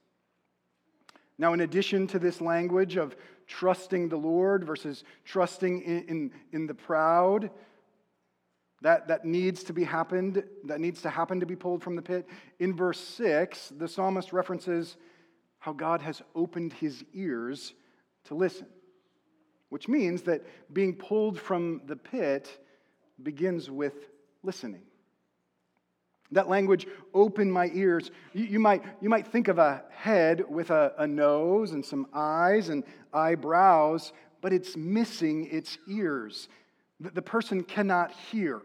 Now, 1.37 1.53
in 1.53 1.61
addition 1.61 2.07
to 2.07 2.19
this 2.19 2.41
language 2.41 2.95
of 2.95 3.15
trusting 3.45 4.09
the 4.09 4.17
Lord 4.17 4.65
versus 4.65 5.03
trusting 5.23 5.81
in, 5.83 6.03
in, 6.07 6.31
in, 6.51 6.67
the 6.67 6.73
proud, 6.73 7.51
that, 8.81 9.07
that 9.07 9.23
needs 9.23 9.63
to 9.65 9.73
be 9.73 9.83
happened, 9.83 10.43
that 10.65 10.79
needs 10.79 11.01
to 11.03 11.09
happen 11.09 11.39
to 11.39 11.45
be 11.45 11.55
pulled 11.55 11.83
from 11.83 11.95
the 11.95 12.01
pit. 12.01 12.27
In 12.59 12.75
verse 12.75 12.99
6, 12.99 13.73
the 13.77 13.87
psalmist 13.87 14.33
references 14.33 14.97
how 15.59 15.73
God 15.73 16.01
has 16.01 16.21
opened 16.35 16.73
his 16.73 17.03
ears 17.13 17.73
to 18.25 18.35
listen, 18.35 18.67
which 19.69 19.87
means 19.87 20.23
that 20.23 20.43
being 20.73 20.95
pulled 20.95 21.39
from 21.39 21.81
the 21.85 21.95
pit 21.95 22.59
begins 23.21 23.69
with 23.69 23.93
listening. 24.43 24.83
That 26.31 26.49
language, 26.49 26.87
open 27.13 27.49
my 27.49 27.69
ears. 27.73 28.11
You, 28.33 28.45
you, 28.45 28.59
might, 28.59 28.83
you 29.01 29.09
might 29.09 29.27
think 29.27 29.47
of 29.47 29.59
a 29.59 29.83
head 29.89 30.43
with 30.49 30.71
a, 30.71 30.93
a 30.97 31.07
nose 31.07 31.71
and 31.71 31.85
some 31.85 32.07
eyes 32.13 32.69
and 32.69 32.83
eyebrows, 33.13 34.11
but 34.41 34.51
it's 34.51 34.75
missing 34.75 35.47
its 35.51 35.77
ears. 35.87 36.49
The, 36.99 37.11
the 37.11 37.21
person 37.21 37.63
cannot 37.63 38.11
hear. 38.11 38.61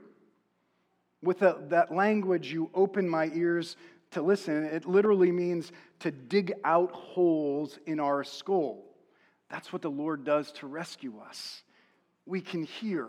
With 1.22 1.38
the, 1.38 1.62
that 1.68 1.94
language, 1.94 2.52
you 2.52 2.68
open 2.74 3.08
my 3.08 3.30
ears 3.32 3.76
to 4.10 4.22
listen. 4.22 4.64
It 4.64 4.86
literally 4.86 5.30
means 5.30 5.70
to 6.00 6.10
dig 6.10 6.52
out 6.64 6.90
holes 6.90 7.78
in 7.86 8.00
our 8.00 8.24
skull. 8.24 8.84
That's 9.48 9.72
what 9.72 9.82
the 9.82 9.90
Lord 9.90 10.24
does 10.24 10.50
to 10.52 10.66
rescue 10.66 11.20
us. 11.28 11.62
We 12.26 12.40
can 12.40 12.64
hear. 12.64 13.08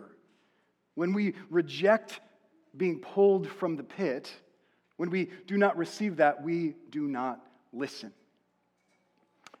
When 0.94 1.12
we 1.12 1.34
reject 1.50 2.20
being 2.76 3.00
pulled 3.00 3.48
from 3.48 3.76
the 3.76 3.82
pit, 3.82 4.32
when 4.96 5.10
we 5.10 5.30
do 5.46 5.56
not 5.56 5.76
receive 5.76 6.16
that, 6.16 6.42
we 6.42 6.74
do 6.90 7.06
not 7.06 7.40
listen. 7.72 8.12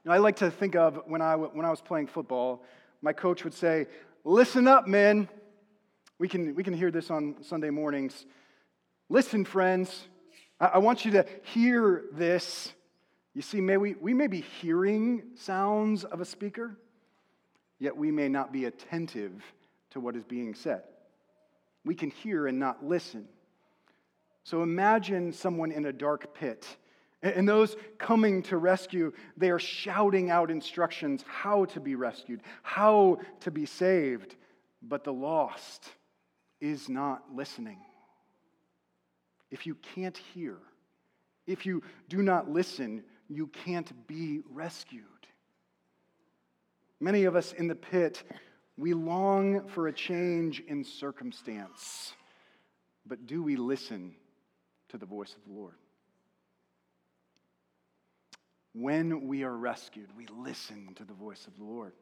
I 0.06 0.18
like 0.18 0.36
to 0.36 0.50
think 0.50 0.76
of 0.76 1.00
when 1.06 1.22
I, 1.22 1.34
when 1.34 1.64
I 1.64 1.70
was 1.70 1.80
playing 1.80 2.08
football, 2.08 2.62
my 3.00 3.12
coach 3.12 3.42
would 3.42 3.54
say, 3.54 3.86
listen 4.22 4.68
up, 4.68 4.86
men. 4.86 5.28
We 6.18 6.28
can, 6.28 6.54
we 6.54 6.62
can 6.62 6.74
hear 6.74 6.90
this 6.90 7.10
on 7.10 7.36
Sunday 7.42 7.70
mornings. 7.70 8.26
Listen, 9.08 9.44
friends. 9.44 10.06
I, 10.60 10.66
I 10.66 10.78
want 10.78 11.04
you 11.04 11.12
to 11.12 11.26
hear 11.42 12.04
this. 12.12 12.72
You 13.34 13.42
see, 13.42 13.60
may 13.60 13.78
we, 13.78 13.94
we 13.94 14.14
may 14.14 14.26
be 14.26 14.42
hearing 14.60 15.22
sounds 15.36 16.04
of 16.04 16.20
a 16.20 16.24
speaker, 16.24 16.76
yet 17.78 17.96
we 17.96 18.10
may 18.10 18.28
not 18.28 18.52
be 18.52 18.66
attentive 18.66 19.42
to 19.90 20.00
what 20.00 20.16
is 20.16 20.24
being 20.24 20.54
said. 20.54 20.82
We 21.84 21.94
can 21.94 22.10
hear 22.10 22.46
and 22.46 22.58
not 22.58 22.84
listen. 22.84 23.28
So 24.44 24.62
imagine 24.62 25.32
someone 25.32 25.70
in 25.72 25.86
a 25.86 25.92
dark 25.92 26.34
pit, 26.34 26.66
and 27.22 27.48
those 27.48 27.76
coming 27.98 28.42
to 28.44 28.58
rescue, 28.58 29.12
they 29.36 29.48
are 29.50 29.58
shouting 29.58 30.30
out 30.30 30.50
instructions 30.50 31.24
how 31.26 31.64
to 31.66 31.80
be 31.80 31.94
rescued, 31.94 32.42
how 32.62 33.18
to 33.40 33.50
be 33.50 33.64
saved, 33.64 34.36
but 34.82 35.04
the 35.04 35.12
lost 35.12 35.88
is 36.60 36.90
not 36.90 37.22
listening. 37.34 37.78
If 39.50 39.66
you 39.66 39.76
can't 39.94 40.16
hear, 40.34 40.58
if 41.46 41.64
you 41.64 41.82
do 42.08 42.22
not 42.22 42.50
listen, 42.50 43.02
you 43.28 43.46
can't 43.46 44.06
be 44.06 44.42
rescued. 44.50 45.04
Many 47.00 47.24
of 47.24 47.36
us 47.36 47.52
in 47.52 47.68
the 47.68 47.74
pit, 47.74 48.22
we 48.76 48.94
long 48.94 49.68
for 49.68 49.88
a 49.88 49.92
change 49.92 50.60
in 50.60 50.84
circumstance, 50.84 52.12
but 53.06 53.26
do 53.26 53.42
we 53.42 53.56
listen 53.56 54.14
to 54.94 54.98
the 54.98 55.06
voice 55.06 55.34
of 55.34 55.44
the 55.44 55.58
Lord. 55.58 55.74
When 58.74 59.26
we 59.26 59.42
are 59.42 59.56
rescued, 59.56 60.08
we 60.16 60.26
listen 60.26 60.94
to 60.94 61.04
the 61.04 61.12
voice 61.12 61.48
of 61.48 61.56
the 61.58 61.64
Lord. 61.64 61.92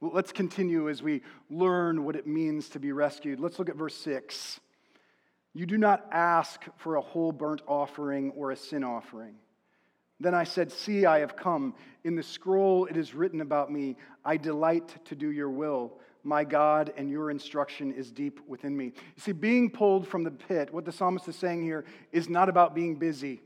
Well, 0.00 0.10
let's 0.12 0.32
continue 0.32 0.88
as 0.88 1.00
we 1.00 1.22
learn 1.48 2.04
what 2.04 2.16
it 2.16 2.26
means 2.26 2.68
to 2.70 2.80
be 2.80 2.90
rescued. 2.90 3.38
Let's 3.38 3.60
look 3.60 3.68
at 3.68 3.76
verse 3.76 3.94
6. 3.94 4.58
You 5.54 5.64
do 5.64 5.78
not 5.78 6.06
ask 6.10 6.64
for 6.76 6.96
a 6.96 7.00
whole 7.00 7.30
burnt 7.30 7.62
offering 7.68 8.32
or 8.32 8.50
a 8.50 8.56
sin 8.56 8.82
offering. 8.82 9.36
Then 10.20 10.34
I 10.34 10.44
said, 10.44 10.72
See, 10.72 11.06
I 11.06 11.20
have 11.20 11.36
come. 11.36 11.74
In 12.04 12.14
the 12.14 12.22
scroll 12.22 12.86
it 12.86 12.96
is 12.96 13.14
written 13.14 13.40
about 13.40 13.72
me, 13.72 13.96
I 14.24 14.36
delight 14.36 15.04
to 15.06 15.14
do 15.14 15.30
your 15.30 15.50
will 15.50 15.98
my 16.24 16.42
God, 16.42 16.92
and 16.96 17.10
your 17.10 17.30
instruction 17.30 17.92
is 17.92 18.10
deep 18.10 18.40
within 18.48 18.76
me. 18.76 18.86
You 18.86 18.92
see, 19.18 19.32
being 19.32 19.70
pulled 19.70 20.08
from 20.08 20.24
the 20.24 20.30
pit, 20.30 20.72
what 20.72 20.84
the 20.84 20.92
psalmist 20.92 21.28
is 21.28 21.36
saying 21.36 21.62
here, 21.62 21.84
is 22.12 22.28
not 22.28 22.48
about 22.48 22.74
being 22.74 22.96
busy. 22.96 23.42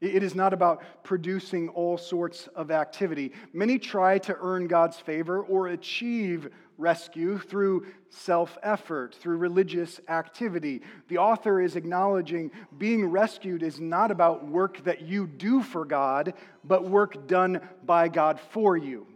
It 0.00 0.22
is 0.22 0.34
not 0.34 0.52
about 0.52 0.82
producing 1.02 1.68
all 1.68 1.96
sorts 1.96 2.48
of 2.54 2.70
activity. 2.70 3.32
Many 3.52 3.78
try 3.78 4.18
to 4.20 4.36
earn 4.40 4.66
God's 4.66 4.98
favor 4.98 5.42
or 5.42 5.68
achieve 5.68 6.48
rescue 6.78 7.38
through 7.38 7.86
self 8.10 8.56
effort, 8.62 9.14
through 9.14 9.36
religious 9.36 10.00
activity. 10.08 10.82
The 11.08 11.18
author 11.18 11.60
is 11.60 11.76
acknowledging 11.76 12.50
being 12.78 13.06
rescued 13.06 13.62
is 13.62 13.80
not 13.80 14.10
about 14.10 14.46
work 14.46 14.82
that 14.84 15.02
you 15.02 15.26
do 15.26 15.62
for 15.62 15.84
God, 15.84 16.34
but 16.64 16.88
work 16.88 17.26
done 17.26 17.60
by 17.84 18.08
God 18.08 18.40
for 18.50 18.76
you. 18.76 19.06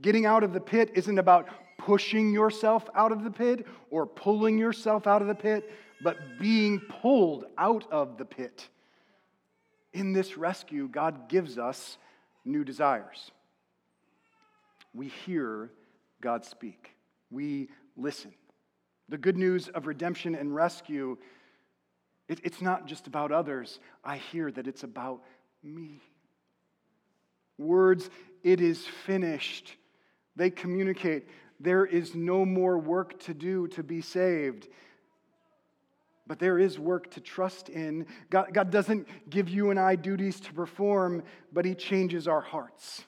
Getting 0.00 0.26
out 0.26 0.42
of 0.42 0.52
the 0.52 0.60
pit 0.60 0.90
isn't 0.94 1.18
about 1.18 1.48
pushing 1.78 2.32
yourself 2.32 2.88
out 2.94 3.12
of 3.12 3.24
the 3.24 3.30
pit 3.30 3.66
or 3.90 4.06
pulling 4.06 4.58
yourself 4.58 5.06
out 5.06 5.22
of 5.22 5.28
the 5.28 5.34
pit, 5.34 5.70
but 6.02 6.16
being 6.38 6.80
pulled 6.80 7.44
out 7.58 7.84
of 7.90 8.16
the 8.16 8.24
pit. 8.24 8.68
In 9.92 10.12
this 10.12 10.36
rescue, 10.36 10.88
God 10.88 11.28
gives 11.28 11.58
us 11.58 11.98
new 12.44 12.64
desires. 12.64 13.30
We 14.94 15.08
hear 15.08 15.70
God 16.20 16.44
speak, 16.44 16.94
we 17.30 17.68
listen. 17.96 18.32
The 19.08 19.18
good 19.18 19.36
news 19.36 19.68
of 19.68 19.86
redemption 19.86 20.34
and 20.34 20.54
rescue, 20.54 21.16
it, 22.28 22.40
it's 22.44 22.62
not 22.62 22.86
just 22.86 23.06
about 23.06 23.32
others. 23.32 23.80
I 24.04 24.16
hear 24.16 24.50
that 24.52 24.66
it's 24.66 24.84
about 24.84 25.22
me. 25.62 26.00
Words, 27.58 28.08
it 28.42 28.60
is 28.60 28.86
finished 29.04 29.76
they 30.36 30.50
communicate 30.50 31.28
there 31.58 31.84
is 31.84 32.14
no 32.14 32.46
more 32.46 32.78
work 32.78 33.20
to 33.24 33.34
do 33.34 33.68
to 33.68 33.82
be 33.82 34.00
saved. 34.00 34.68
But 36.26 36.38
there 36.38 36.58
is 36.58 36.78
work 36.78 37.10
to 37.10 37.20
trust 37.20 37.68
in. 37.68 38.06
God, 38.30 38.54
God 38.54 38.70
doesn't 38.70 39.06
give 39.28 39.50
you 39.50 39.70
and 39.70 39.78
I 39.78 39.96
duties 39.96 40.40
to 40.40 40.54
perform, 40.54 41.24
but 41.52 41.66
He 41.66 41.74
changes 41.74 42.26
our 42.26 42.40
hearts. 42.40 43.04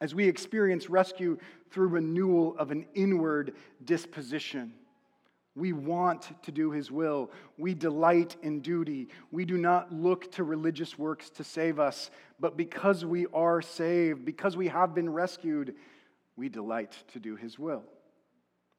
As 0.00 0.14
we 0.14 0.26
experience 0.26 0.88
rescue 0.88 1.38
through 1.70 1.88
renewal 1.88 2.56
of 2.58 2.70
an 2.70 2.86
inward 2.94 3.54
disposition, 3.84 4.72
we 5.56 5.72
want 5.72 6.42
to 6.42 6.52
do 6.52 6.70
His 6.70 6.90
will. 6.90 7.30
We 7.58 7.74
delight 7.74 8.36
in 8.42 8.60
duty. 8.60 9.08
We 9.30 9.44
do 9.44 9.58
not 9.58 9.92
look 9.92 10.30
to 10.32 10.44
religious 10.44 10.98
works 10.98 11.28
to 11.30 11.44
save 11.44 11.78
us, 11.78 12.10
but 12.38 12.56
because 12.56 13.04
we 13.04 13.26
are 13.34 13.60
saved, 13.60 14.24
because 14.24 14.56
we 14.56 14.68
have 14.68 14.94
been 14.94 15.10
rescued, 15.10 15.74
we 16.40 16.48
delight 16.48 16.96
to 17.12 17.20
do 17.20 17.36
his 17.36 17.58
will. 17.58 17.82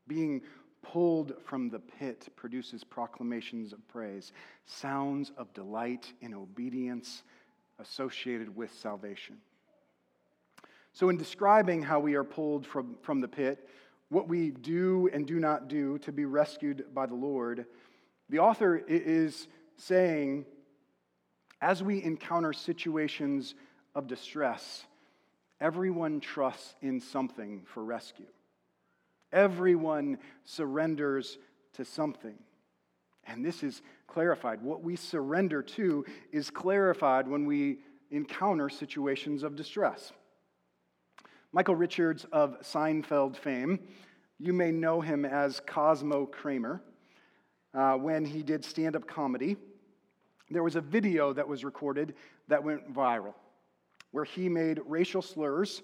Being 0.07 0.41
pulled 0.81 1.33
from 1.45 1.69
the 1.69 1.77
pit 1.79 2.27
produces 2.35 2.83
proclamations 2.83 3.71
of 3.71 3.87
praise, 3.87 4.33
sounds 4.65 5.31
of 5.37 5.53
delight 5.53 6.11
in 6.21 6.33
obedience 6.33 7.21
associated 7.77 8.55
with 8.55 8.73
salvation. 8.73 9.37
So, 10.93 11.09
in 11.09 11.17
describing 11.17 11.81
how 11.81 11.99
we 11.99 12.15
are 12.15 12.23
pulled 12.23 12.65
from, 12.65 12.95
from 13.01 13.21
the 13.21 13.27
pit, 13.27 13.67
what 14.09 14.27
we 14.27 14.51
do 14.51 15.09
and 15.13 15.25
do 15.25 15.39
not 15.39 15.67
do 15.67 15.97
to 15.99 16.11
be 16.11 16.25
rescued 16.25 16.93
by 16.93 17.05
the 17.05 17.15
Lord, 17.15 17.65
the 18.29 18.39
author 18.39 18.77
is 18.77 19.47
saying, 19.77 20.45
as 21.61 21.81
we 21.81 22.03
encounter 22.03 22.53
situations 22.53 23.55
of 23.95 24.07
distress, 24.07 24.85
Everyone 25.61 26.19
trusts 26.19 26.73
in 26.81 26.99
something 26.99 27.61
for 27.65 27.83
rescue. 27.83 28.25
Everyone 29.31 30.17
surrenders 30.43 31.37
to 31.73 31.85
something. 31.85 32.35
And 33.25 33.45
this 33.45 33.61
is 33.61 33.83
clarified. 34.07 34.63
What 34.63 34.81
we 34.81 34.95
surrender 34.95 35.61
to 35.61 36.03
is 36.31 36.49
clarified 36.49 37.27
when 37.27 37.45
we 37.45 37.77
encounter 38.09 38.69
situations 38.69 39.43
of 39.43 39.55
distress. 39.55 40.11
Michael 41.53 41.75
Richards 41.75 42.25
of 42.31 42.61
Seinfeld 42.61 43.35
fame, 43.35 43.79
you 44.39 44.53
may 44.53 44.71
know 44.71 45.01
him 45.01 45.25
as 45.25 45.61
Cosmo 45.67 46.25
Kramer. 46.25 46.81
Uh, 47.73 47.95
when 47.95 48.23
he 48.23 48.41
did 48.41 48.63
stand 48.63 48.95
up 48.95 49.05
comedy, 49.05 49.57
there 50.49 50.63
was 50.63 50.77
a 50.77 50.81
video 50.81 51.33
that 51.33 51.47
was 51.47 51.65
recorded 51.65 52.15
that 52.47 52.63
went 52.63 52.93
viral 52.93 53.33
where 54.11 54.23
he 54.23 54.47
made 54.47 54.79
racial 54.85 55.21
slurs 55.21 55.81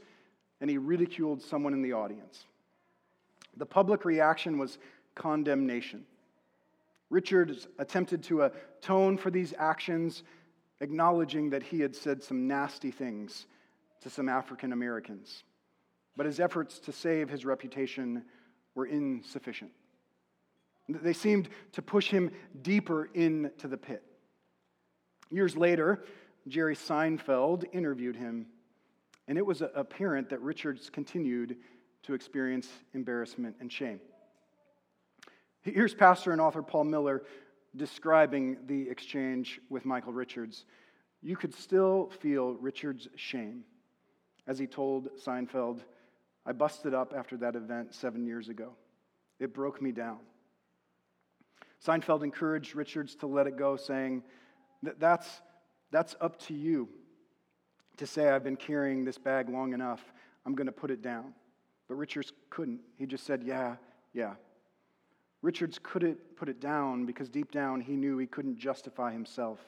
and 0.62 0.70
he 0.70 0.78
ridiculed 0.78 1.42
someone 1.42 1.74
in 1.74 1.82
the 1.82 1.94
audience. 1.94 2.46
The 3.58 3.66
public 3.66 4.06
reaction 4.06 4.58
was 4.58 4.78
condemnation. 5.16 6.06
Richards 7.10 7.68
attempted 7.78 8.24
to 8.24 8.44
atone 8.44 9.18
for 9.18 9.32
these 9.32 9.54
actions, 9.58 10.24
acknowledging 10.80 11.50
that 11.50 11.64
he 11.64 11.80
had 11.80 11.96
said 11.96 12.24
some 12.24 12.48
nasty 12.48 12.92
things 12.92 13.48
to 14.02 14.10
some 14.10 14.30
African 14.30 14.74
Americans. 14.74 15.44
But 16.18 16.26
his 16.26 16.40
efforts 16.40 16.80
to 16.80 16.92
save 16.92 17.30
his 17.30 17.46
reputation 17.46 18.24
were 18.76 18.88
insufficient. 18.88 19.72
They 20.90 21.14
seemed 21.14 21.50
to 21.74 21.82
push 21.82 22.10
him 22.10 22.32
deeper 22.62 23.06
into 23.14 23.68
the 23.68 23.78
pit. 23.78 24.04
Years 25.30 25.56
later, 25.56 26.04
Jerry 26.48 26.76
Seinfeld 26.76 27.66
interviewed 27.74 28.16
him, 28.16 28.48
and 29.28 29.38
it 29.38 29.46
was 29.46 29.62
uh, 29.62 29.70
apparent 29.76 30.30
that 30.30 30.42
Richards 30.42 30.90
continued 30.90 31.58
to 32.04 32.14
experience 32.14 32.70
embarrassment 32.94 33.56
and 33.60 33.72
shame. 33.72 34.00
Here's 35.62 35.94
pastor 35.94 36.32
and 36.32 36.40
author 36.40 36.64
Paul 36.64 36.86
Miller 36.86 37.24
describing 37.76 38.58
the 38.68 38.90
exchange 38.90 39.60
with 39.70 39.84
Michael 39.86 40.14
Richards. 40.14 40.66
You 41.22 41.36
could 41.36 41.54
still 41.54 42.10
feel 42.22 42.54
Richards' 42.54 43.10
shame 43.16 43.66
as 44.48 44.58
he 44.58 44.66
told 44.66 45.10
Seinfeld, 45.22 45.82
I 46.48 46.54
busted 46.54 46.94
up 46.94 47.14
after 47.16 47.36
that 47.38 47.56
event 47.56 47.94
seven 47.94 48.26
years 48.26 48.48
ago. 48.48 48.72
It 49.40 49.54
broke 49.54 49.82
me 49.82 49.92
down. 49.92 50.20
Seinfeld 51.86 52.24
encouraged 52.24 52.74
Richards 52.74 53.16
to 53.18 53.28
let 53.28 53.46
it 53.46 53.58
go, 53.58 53.76
saying 53.76 54.24
that's 54.98 55.42
that's 55.92 56.16
up 56.22 56.40
to 56.48 56.54
you 56.54 56.90
to 57.98 58.08
say, 58.08 58.30
I've 58.30 58.44
been 58.44 58.56
carrying 58.56 59.04
this 59.04 59.18
bag 59.18 59.50
long 59.50 59.74
enough. 59.74 60.02
I'm 60.46 60.56
going 60.56 60.68
to 60.68 60.72
put 60.72 60.92
it 60.92 61.02
down. 61.02 61.34
But 61.88 61.96
Richards 61.96 62.32
couldn't. 62.50 62.82
He 62.98 63.06
just 63.06 63.26
said, 63.26 63.44
Yeah, 63.44 63.76
yeah. 64.14 64.34
Richards 65.42 65.80
couldn't 65.82 66.18
put 66.36 66.50
it 66.50 66.60
down 66.60 67.06
because 67.06 67.30
deep 67.30 67.52
down 67.52 67.80
he 67.80 67.96
knew 67.96 68.18
he 68.18 68.26
couldn't 68.26 68.58
justify 68.58 69.12
himself. 69.12 69.60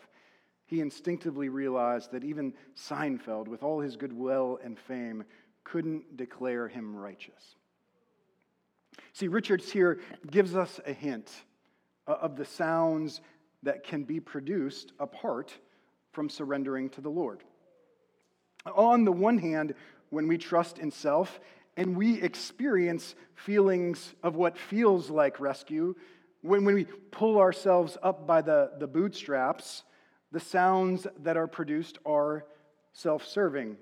He 0.66 0.82
instinctively 0.82 1.50
realized 1.50 2.12
that 2.12 2.24
even 2.24 2.54
Seinfeld, 2.76 3.48
with 3.48 3.64
all 3.64 3.80
his 3.80 3.96
goodwill 3.96 4.60
and 4.64 4.78
fame, 4.78 5.24
couldn't 5.72 6.18
declare 6.18 6.68
him 6.68 6.96
righteous. 6.96 7.56
See, 9.14 9.28
Richards 9.28 9.72
here 9.72 10.00
gives 10.30 10.56
us 10.56 10.80
a 10.86 10.94
hint 10.94 11.32
of 12.08 12.36
the 12.36 12.46
sounds 12.46 13.22
that 13.64 13.84
can 13.84 14.04
be 14.04 14.20
produced 14.20 14.94
apart 15.00 15.54
from 16.12 16.30
surrendering 16.30 16.90
to 16.92 17.02
the 17.02 17.10
Lord. 17.10 17.44
On 18.76 19.06
the 19.06 19.12
one 19.12 19.38
hand, 19.38 19.76
when 20.10 20.28
we 20.28 20.38
trust 20.38 20.80
in 20.80 20.92
self 20.92 21.40
and 21.78 21.96
we 21.96 22.22
experience 22.22 23.16
feelings 23.36 24.14
of 24.24 24.36
what 24.36 24.58
feels 24.58 25.10
like 25.10 25.40
rescue, 25.40 25.96
when, 26.42 26.66
when 26.66 26.76
we 26.76 26.86
pull 27.12 27.38
ourselves 27.38 27.98
up 28.02 28.26
by 28.26 28.42
the, 28.42 28.72
the 28.80 28.88
bootstraps, 28.88 29.84
the 30.32 30.40
sounds 30.40 31.06
that 31.20 31.38
are 31.38 31.48
produced 31.48 32.00
are 32.06 32.46
self 32.94 33.26
serving. 33.26 33.78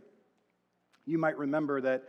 You 1.07 1.17
might 1.17 1.37
remember 1.37 1.81
that 1.81 2.03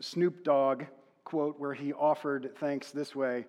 Snoop 0.00 0.44
Dogg 0.44 0.84
quote 1.24 1.58
where 1.58 1.74
he 1.74 1.92
offered 1.92 2.52
thanks 2.58 2.90
this 2.90 3.14
way 3.14 3.44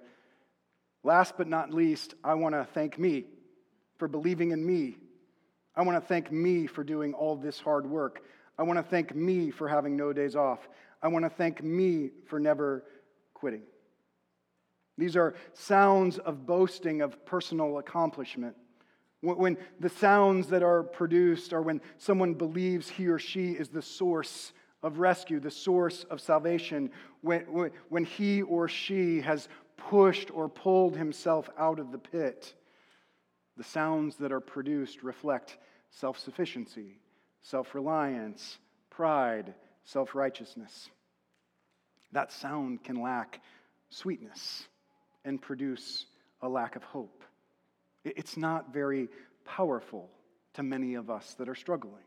Last 1.04 1.36
but 1.38 1.48
not 1.48 1.74
least, 1.74 2.16
I 2.26 2.34
want 2.34 2.56
to 2.56 2.68
thank 2.74 3.00
me 3.00 3.24
for 3.98 4.10
believing 4.10 4.52
in 4.52 4.66
me. 4.66 4.98
I 5.74 5.84
want 5.84 6.02
to 6.02 6.06
thank 6.06 6.30
me 6.30 6.68
for 6.68 6.84
doing 6.84 7.14
all 7.14 7.38
this 7.38 7.58
hard 7.58 7.90
work. 7.90 8.24
I 8.58 8.64
want 8.64 8.80
to 8.80 8.84
thank 8.84 9.16
me 9.16 9.50
for 9.50 9.70
having 9.70 9.96
no 9.96 10.12
days 10.12 10.36
off. 10.36 10.68
I 11.02 11.08
want 11.08 11.24
to 11.24 11.30
thank 11.30 11.64
me 11.64 12.10
for 12.28 12.38
never 12.38 12.84
quitting. 13.34 13.62
These 14.98 15.16
are 15.16 15.36
sounds 15.54 16.18
of 16.18 16.46
boasting 16.46 17.02
of 17.02 17.26
personal 17.26 17.78
accomplishment. 17.78 18.58
When 19.22 19.58
the 19.80 19.90
sounds 19.90 20.48
that 20.48 20.64
are 20.64 20.84
produced 20.84 21.54
are 21.54 21.62
when 21.62 21.80
someone 21.98 22.34
believes 22.34 22.90
he 22.90 23.08
or 23.08 23.20
she 23.20 23.52
is 23.52 23.70
the 23.70 23.82
source 23.82 24.52
of 24.82 25.00
rescue, 25.00 25.40
the 25.40 25.52
source 25.52 26.06
of 26.06 26.22
salvation, 26.22 26.92
when, 27.22 27.72
when 27.90 28.04
he 28.06 28.42
or 28.42 28.68
she 28.68 29.22
has 29.22 29.50
pushed 29.78 30.32
or 30.32 30.48
pulled 30.48 30.96
himself 30.96 31.50
out 31.58 31.80
of 31.80 31.92
the 31.92 31.98
pit. 31.98 32.54
The 33.58 33.64
sounds 33.64 34.16
that 34.18 34.32
are 34.32 34.40
produced 34.40 35.04
reflect 35.04 35.58
self 35.90 36.18
sufficiency, 36.18 37.00
self 37.42 37.76
reliance, 37.76 38.58
pride, 38.90 39.54
self 39.84 40.16
righteousness. 40.16 40.90
That 42.12 42.32
sound 42.32 42.84
can 42.84 43.02
lack 43.02 43.42
sweetness 43.90 44.68
and 45.26 45.42
produce 45.42 46.06
a 46.42 46.50
lack 46.50 46.76
of 46.76 46.84
hope. 46.84 47.24
It's 48.04 48.38
not 48.38 48.74
very 48.74 49.10
powerful 49.46 50.10
to 50.54 50.64
many 50.64 50.96
of 50.96 51.10
us 51.10 51.36
that 51.38 51.50
are 51.50 51.56
struggling. 51.56 52.04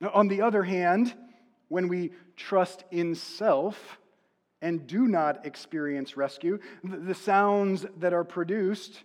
Now, 0.00 0.10
on 0.12 0.28
the 0.28 0.42
other 0.42 0.62
hand, 0.62 1.14
when 1.68 1.88
we 1.88 2.12
trust 2.36 2.84
in 2.90 3.14
self 3.14 3.98
and 4.62 4.86
do 4.86 5.06
not 5.06 5.46
experience 5.46 6.16
rescue, 6.16 6.58
the 6.84 7.14
sounds 7.14 7.86
that 7.98 8.12
are 8.12 8.24
produced 8.24 9.02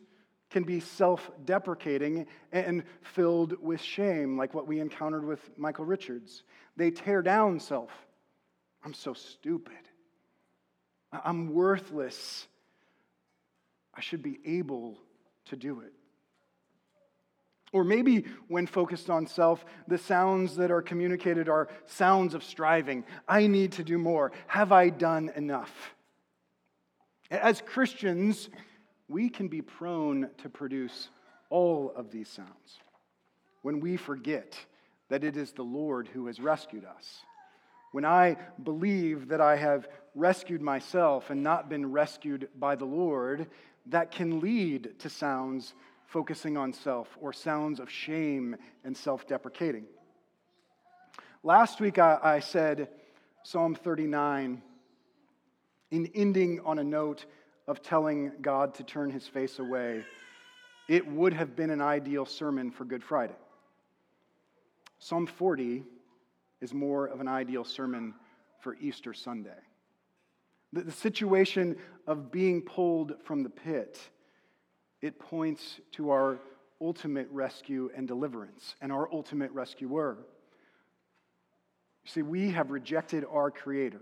can 0.49 0.63
be 0.63 0.80
self 0.80 1.32
deprecating 1.45 2.27
and 2.51 2.84
filled 3.01 3.56
with 3.62 3.82
shame, 3.82 4.38
like 4.38 4.54
what 4.54 4.67
we 4.67 4.80
encountered 4.80 5.25
with 5.25 5.39
Michael 5.58 5.86
Richards. 5.86 6.43
They 6.75 6.91
tear 6.91 7.21
down 7.21 7.60
self. 7.60 7.91
I'm 8.84 8.93
so 8.93 9.13
stupid. 9.13 9.73
I'm 11.12 11.54
worthless. 11.54 12.47
I 13.93 14.01
should 14.01 14.23
be 14.23 14.39
able 14.45 14.97
to 15.45 15.56
do 15.56 15.82
it. 15.82 15.93
Or 17.73 17.84
maybe 17.84 18.25
when 18.47 18.67
focused 18.67 19.10
on 19.10 19.27
self, 19.27 19.63
the 19.88 19.97
sounds 19.97 20.57
that 20.57 20.71
are 20.71 20.81
communicated 20.81 21.47
are 21.47 21.69
sounds 21.86 22.34
of 22.34 22.43
striving. 22.43 23.05
I 23.27 23.47
need 23.47 23.73
to 23.73 23.84
do 23.84 23.97
more. 23.97 24.34
Have 24.47 24.71
I 24.71 24.89
done 24.89 25.31
enough? 25.36 25.71
As 27.29 27.62
Christians, 27.62 28.49
we 29.07 29.29
can 29.29 29.47
be 29.47 29.62
prone 29.62 30.29
to 30.39 30.49
produce 30.49 31.10
all 31.49 31.93
of 31.95 32.12
these 32.12 32.27
sounds 32.27 32.79
when 33.62 33.79
we 33.79 33.95
forget 33.95 34.57
that 35.10 35.23
it 35.23 35.38
is 35.38 35.51
the 35.51 35.63
Lord 35.63 36.07
who 36.07 36.27
has 36.27 36.39
rescued 36.39 36.86
us. 36.86 37.21
When 37.91 38.05
I 38.05 38.38
believe 38.63 39.27
that 39.29 39.41
I 39.41 39.57
have 39.57 39.88
rescued 40.15 40.62
myself 40.62 41.29
and 41.29 41.43
not 41.43 41.69
been 41.69 41.91
rescued 41.91 42.47
by 42.57 42.75
the 42.75 42.86
Lord, 42.86 43.47
that 43.88 44.12
can 44.12 44.39
lead 44.39 44.99
to 44.99 45.10
sounds 45.10 45.73
focusing 46.12 46.58
on 46.58 46.74
self 46.74 47.17
or 47.21 47.32
sounds 47.32 47.80
of 47.80 47.89
shame 47.89 48.58
and 48.84 48.95
self 48.95 49.26
deprecating. 49.28 49.86
Last 51.41 51.80
week 51.80 51.97
I, 51.97 52.19
I, 52.21 52.39
said 52.39 52.89
Psalm 53.43 53.74
39 53.74 54.62
in 55.91 56.12
ending 56.13 56.60
on 56.65 56.80
a 56.80 56.84
note 56.84 57.26
of 57.65 57.82
telling 57.82 58.34
God 58.41 58.76
to 58.76 58.84
turn 58.84 59.10
his 59.10 59.26
face 59.26 59.60
away. 59.60 60.04
It 60.89 61.08
would 61.08 61.34
have 61.34 61.56
been 61.56 61.69
an 61.69 61.82
ideal 61.82 62.26
sermon 62.26 62.71
for 62.71 62.84
Good 62.84 63.04
Friday. 63.04 63.38
Psalm 65.00 65.26
40 65.26 65.84
is 66.60 66.74
more 66.74 67.06
of 67.06 67.21
an 67.21 67.28
ideal 67.30 67.63
sermon 67.63 68.13
for 68.60 68.76
Easter 68.82 69.13
Sunday. 69.13 69.58
The, 70.74 70.82
the 70.82 70.91
situation 70.91 71.78
of 72.06 72.32
being 72.32 72.62
pulled 72.62 73.13
from 73.24 73.43
the 73.43 73.50
pit 73.50 74.00
it 75.02 75.20
points 75.20 75.80
to 75.94 76.12
our 76.12 76.40
ultimate 76.80 77.28
rescue 77.32 77.90
and 77.96 78.08
deliverance 78.08 78.76
and 78.82 78.92
our 78.92 79.12
ultimate 79.12 79.52
rescuer. 79.52 80.18
You 82.04 82.10
see, 82.12 82.22
we 82.22 82.52
have 82.52 82.72
rejected 82.72 83.26
our 83.30 83.52
Creator. 83.52 84.02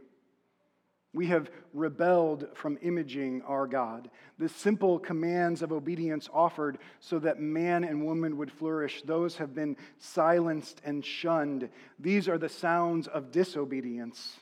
We 1.11 1.27
have 1.27 1.49
rebelled 1.73 2.47
from 2.53 2.77
imaging 2.81 3.41
our 3.41 3.65
God. 3.65 4.11
The 4.37 4.47
simple 4.47 4.99
commands 4.99 5.63
of 5.63 5.71
obedience 5.71 6.29
offered 6.31 6.77
so 6.99 7.17
that 7.19 7.39
man 7.39 7.83
and 7.83 8.05
woman 8.05 8.37
would 8.37 8.51
flourish, 8.51 9.01
those 9.01 9.37
have 9.37 9.55
been 9.55 9.75
silenced 9.97 10.81
and 10.85 11.03
shunned. 11.03 11.69
These 11.97 12.29
are 12.29 12.37
the 12.37 12.47
sounds 12.47 13.07
of 13.07 13.31
disobedience. 13.31 14.39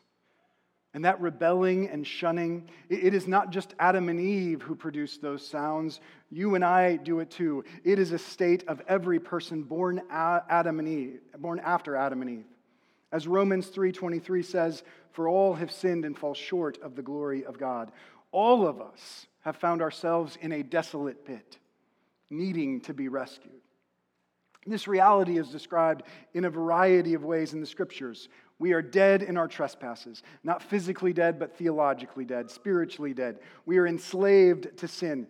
And 0.94 1.06
that 1.06 1.22
rebelling 1.22 1.90
and 1.90 2.08
shunning, 2.08 2.70
it 2.90 3.14
is 3.14 3.28
not 3.28 3.52
just 3.52 3.76
Adam 3.78 4.10
and 4.10 4.20
Eve 4.20 4.62
who 4.64 4.74
produce 4.74 5.18
those 5.18 5.46
sounds. 5.46 6.00
You 6.32 6.56
and 6.56 6.66
I 6.66 6.96
do 6.96 7.20
it 7.20 7.30
too. 7.30 7.66
It 7.84 8.00
is 8.00 8.14
a 8.14 8.18
state 8.18 8.64
of 8.68 8.82
every 8.88 9.20
person 9.20 9.64
born 9.64 10.02
Adam 10.10 10.80
and 10.80 10.88
Eve, 10.88 11.20
born 11.38 11.60
after 11.60 11.96
Adam 11.96 12.22
and 12.22 12.32
Eve. 12.32 12.46
As 13.12 13.28
Romans 13.28 13.68
3:23 13.68 14.42
says, 14.42 14.84
"For 15.12 15.28
all 15.28 15.54
have 15.54 15.72
sinned 15.72 16.04
and 16.04 16.18
fall 16.18 16.34
short 16.34 16.78
of 16.80 16.96
the 16.96 17.04
glory 17.04 17.46
of 17.46 17.58
God." 17.58 17.92
All 18.32 18.66
of 18.68 18.82
us 18.82 19.28
have 19.42 19.56
found 19.56 19.82
ourselves 19.82 20.38
in 20.42 20.52
a 20.52 20.64
desolate 20.64 21.26
pit, 21.26 21.60
needing 22.30 22.82
to 22.82 22.94
be 22.94 23.08
rescued. 23.08 23.62
This 24.66 24.88
reality 24.88 25.38
is 25.38 25.50
described 25.50 26.04
in 26.34 26.44
a 26.44 26.50
variety 26.50 27.14
of 27.14 27.24
ways 27.24 27.54
in 27.54 27.62
the 27.62 27.66
scriptures. 27.66 28.28
We 28.60 28.74
are 28.74 28.82
dead 28.82 29.22
in 29.22 29.38
our 29.38 29.48
trespasses, 29.48 30.24
not 30.44 30.64
physically 30.64 31.14
dead, 31.14 31.38
but 31.38 31.56
theologically 31.58 32.26
dead, 32.26 32.50
spiritually 32.50 33.14
dead. 33.14 33.40
We 33.66 33.78
are 33.78 33.86
enslaved 33.86 34.78
to 34.78 34.88
sin. 34.88 35.28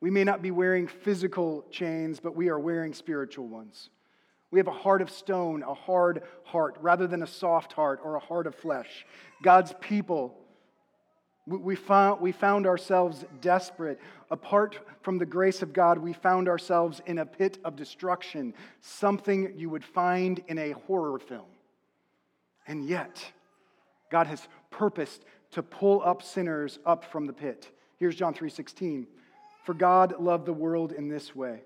We 0.00 0.10
may 0.10 0.24
not 0.24 0.42
be 0.42 0.50
wearing 0.50 0.88
physical 0.88 1.64
chains, 1.70 2.18
but 2.20 2.34
we 2.34 2.48
are 2.48 2.58
wearing 2.58 2.94
spiritual 2.94 3.46
ones. 3.46 3.90
We 4.50 4.58
have 4.58 4.66
a 4.66 4.72
heart 4.72 5.02
of 5.02 5.10
stone, 5.10 5.62
a 5.62 5.74
hard 5.74 6.22
heart, 6.44 6.78
rather 6.80 7.06
than 7.06 7.22
a 7.22 7.26
soft 7.26 7.72
heart 7.72 8.00
or 8.02 8.16
a 8.16 8.20
heart 8.20 8.46
of 8.46 8.54
flesh. 8.54 9.04
God's 9.42 9.74
people, 9.80 10.34
we 11.46 11.76
found, 11.76 12.20
we 12.20 12.32
found 12.32 12.66
ourselves 12.66 13.24
desperate. 13.40 14.00
Apart 14.30 14.78
from 15.02 15.18
the 15.18 15.26
grace 15.26 15.62
of 15.62 15.72
God, 15.72 15.98
we 15.98 16.12
found 16.12 16.48
ourselves 16.48 17.00
in 17.06 17.18
a 17.18 17.26
pit 17.26 17.58
of 17.64 17.76
destruction, 17.76 18.54
something 18.80 19.52
you 19.56 19.70
would 19.70 19.84
find 19.84 20.42
in 20.48 20.58
a 20.58 20.72
horror 20.72 21.18
film. 21.18 21.46
And 22.68 22.84
yet, 22.86 23.24
God 24.10 24.26
has 24.28 24.46
purposed 24.70 25.24
to 25.52 25.62
pull 25.62 26.02
up 26.02 26.22
sinners 26.22 26.78
up 26.86 27.04
from 27.04 27.26
the 27.26 27.32
pit. 27.32 27.70
Here's 27.96 28.14
John 28.14 28.34
3:16. 28.34 29.08
For 29.64 29.74
God 29.74 30.20
loved 30.20 30.46
the 30.46 30.52
world 30.52 30.92
in 30.92 31.08
this 31.08 31.34
way. 31.34 31.62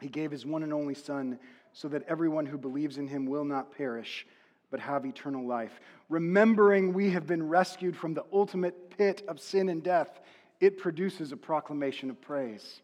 He 0.00 0.08
gave 0.08 0.30
his 0.30 0.44
one 0.44 0.62
and 0.62 0.72
only 0.72 0.94
son 0.94 1.38
so 1.72 1.88
that 1.88 2.02
everyone 2.02 2.46
who 2.46 2.58
believes 2.58 2.98
in 2.98 3.06
him 3.06 3.26
will 3.26 3.44
not 3.44 3.70
perish 3.70 4.26
but 4.70 4.80
have 4.80 5.04
eternal 5.04 5.46
life. 5.46 5.80
Remembering 6.08 6.92
we 6.92 7.10
have 7.10 7.26
been 7.26 7.48
rescued 7.48 7.96
from 7.96 8.14
the 8.14 8.24
ultimate 8.32 8.96
pit 8.96 9.22
of 9.28 9.38
sin 9.38 9.68
and 9.68 9.82
death, 9.82 10.20
it 10.60 10.78
produces 10.78 11.30
a 11.30 11.36
proclamation 11.36 12.08
of 12.08 12.20
praise. 12.20 12.80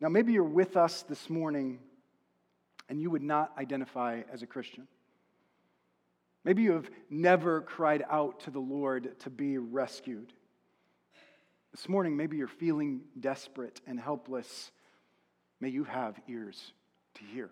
Now, 0.00 0.08
maybe 0.08 0.32
you're 0.32 0.44
with 0.44 0.76
us 0.76 1.02
this 1.02 1.28
morning 1.28 1.80
and 2.88 3.00
you 3.00 3.10
would 3.10 3.22
not 3.22 3.52
identify 3.58 4.22
as 4.32 4.42
a 4.42 4.46
Christian. 4.46 4.86
Maybe 6.44 6.62
you 6.62 6.72
have 6.72 6.90
never 7.10 7.60
cried 7.60 8.04
out 8.08 8.40
to 8.40 8.50
the 8.50 8.60
Lord 8.60 9.18
to 9.20 9.30
be 9.30 9.58
rescued. 9.58 10.32
This 11.72 11.88
morning, 11.88 12.16
maybe 12.16 12.36
you're 12.36 12.48
feeling 12.48 13.02
desperate 13.18 13.80
and 13.86 14.00
helpless. 14.00 14.70
May 15.60 15.68
you 15.68 15.84
have 15.84 16.18
ears 16.28 16.72
to 17.14 17.24
hear. 17.24 17.50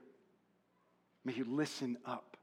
May 1.25 1.35
you 1.35 1.44
listen 1.44 1.99
up. 2.07 2.37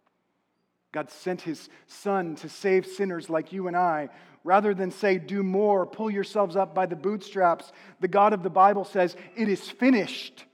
God 0.91 1.09
sent 1.09 1.41
his 1.41 1.69
son 1.87 2.35
to 2.35 2.49
save 2.49 2.85
sinners 2.85 3.29
like 3.29 3.51
you 3.51 3.67
and 3.67 3.75
I. 3.75 4.09
Rather 4.43 4.73
than 4.73 4.91
say, 4.91 5.17
do 5.17 5.41
more, 5.41 5.85
pull 5.85 6.11
yourselves 6.11 6.55
up 6.55 6.75
by 6.75 6.85
the 6.85 6.95
bootstraps, 6.95 7.71
the 7.99 8.07
God 8.07 8.33
of 8.33 8.43
the 8.43 8.49
Bible 8.49 8.83
says, 8.83 9.15
it 9.35 9.47
is 9.47 9.67
finished. 9.67 10.45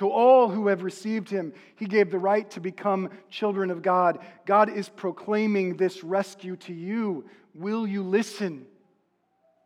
To 0.00 0.08
all 0.08 0.48
who 0.48 0.68
have 0.68 0.82
received 0.82 1.28
him, 1.28 1.52
he 1.76 1.84
gave 1.84 2.10
the 2.10 2.18
right 2.18 2.50
to 2.52 2.60
become 2.60 3.10
children 3.28 3.70
of 3.70 3.82
God. 3.82 4.18
God 4.46 4.70
is 4.70 4.88
proclaiming 4.88 5.76
this 5.76 6.02
rescue 6.02 6.56
to 6.56 6.72
you. 6.72 7.26
Will 7.54 7.86
you 7.86 8.02
listen? 8.02 8.64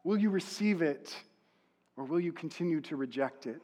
Will 0.03 0.19
you 0.19 0.31
receive 0.31 0.83
it? 0.83 1.15
Or 1.97 2.05
will 2.05 2.19
you 2.19 2.33
continue 2.33 2.81
to 2.81 2.97
reject 2.97 3.47
it? 3.47 3.61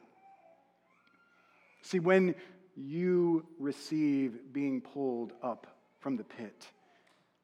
See, 1.81 1.99
when 1.99 2.35
you 2.77 3.45
receive 3.59 4.53
being 4.53 4.79
pulled 4.79 5.33
up 5.43 5.67
from 5.99 6.15
the 6.15 6.23
pit, 6.23 6.67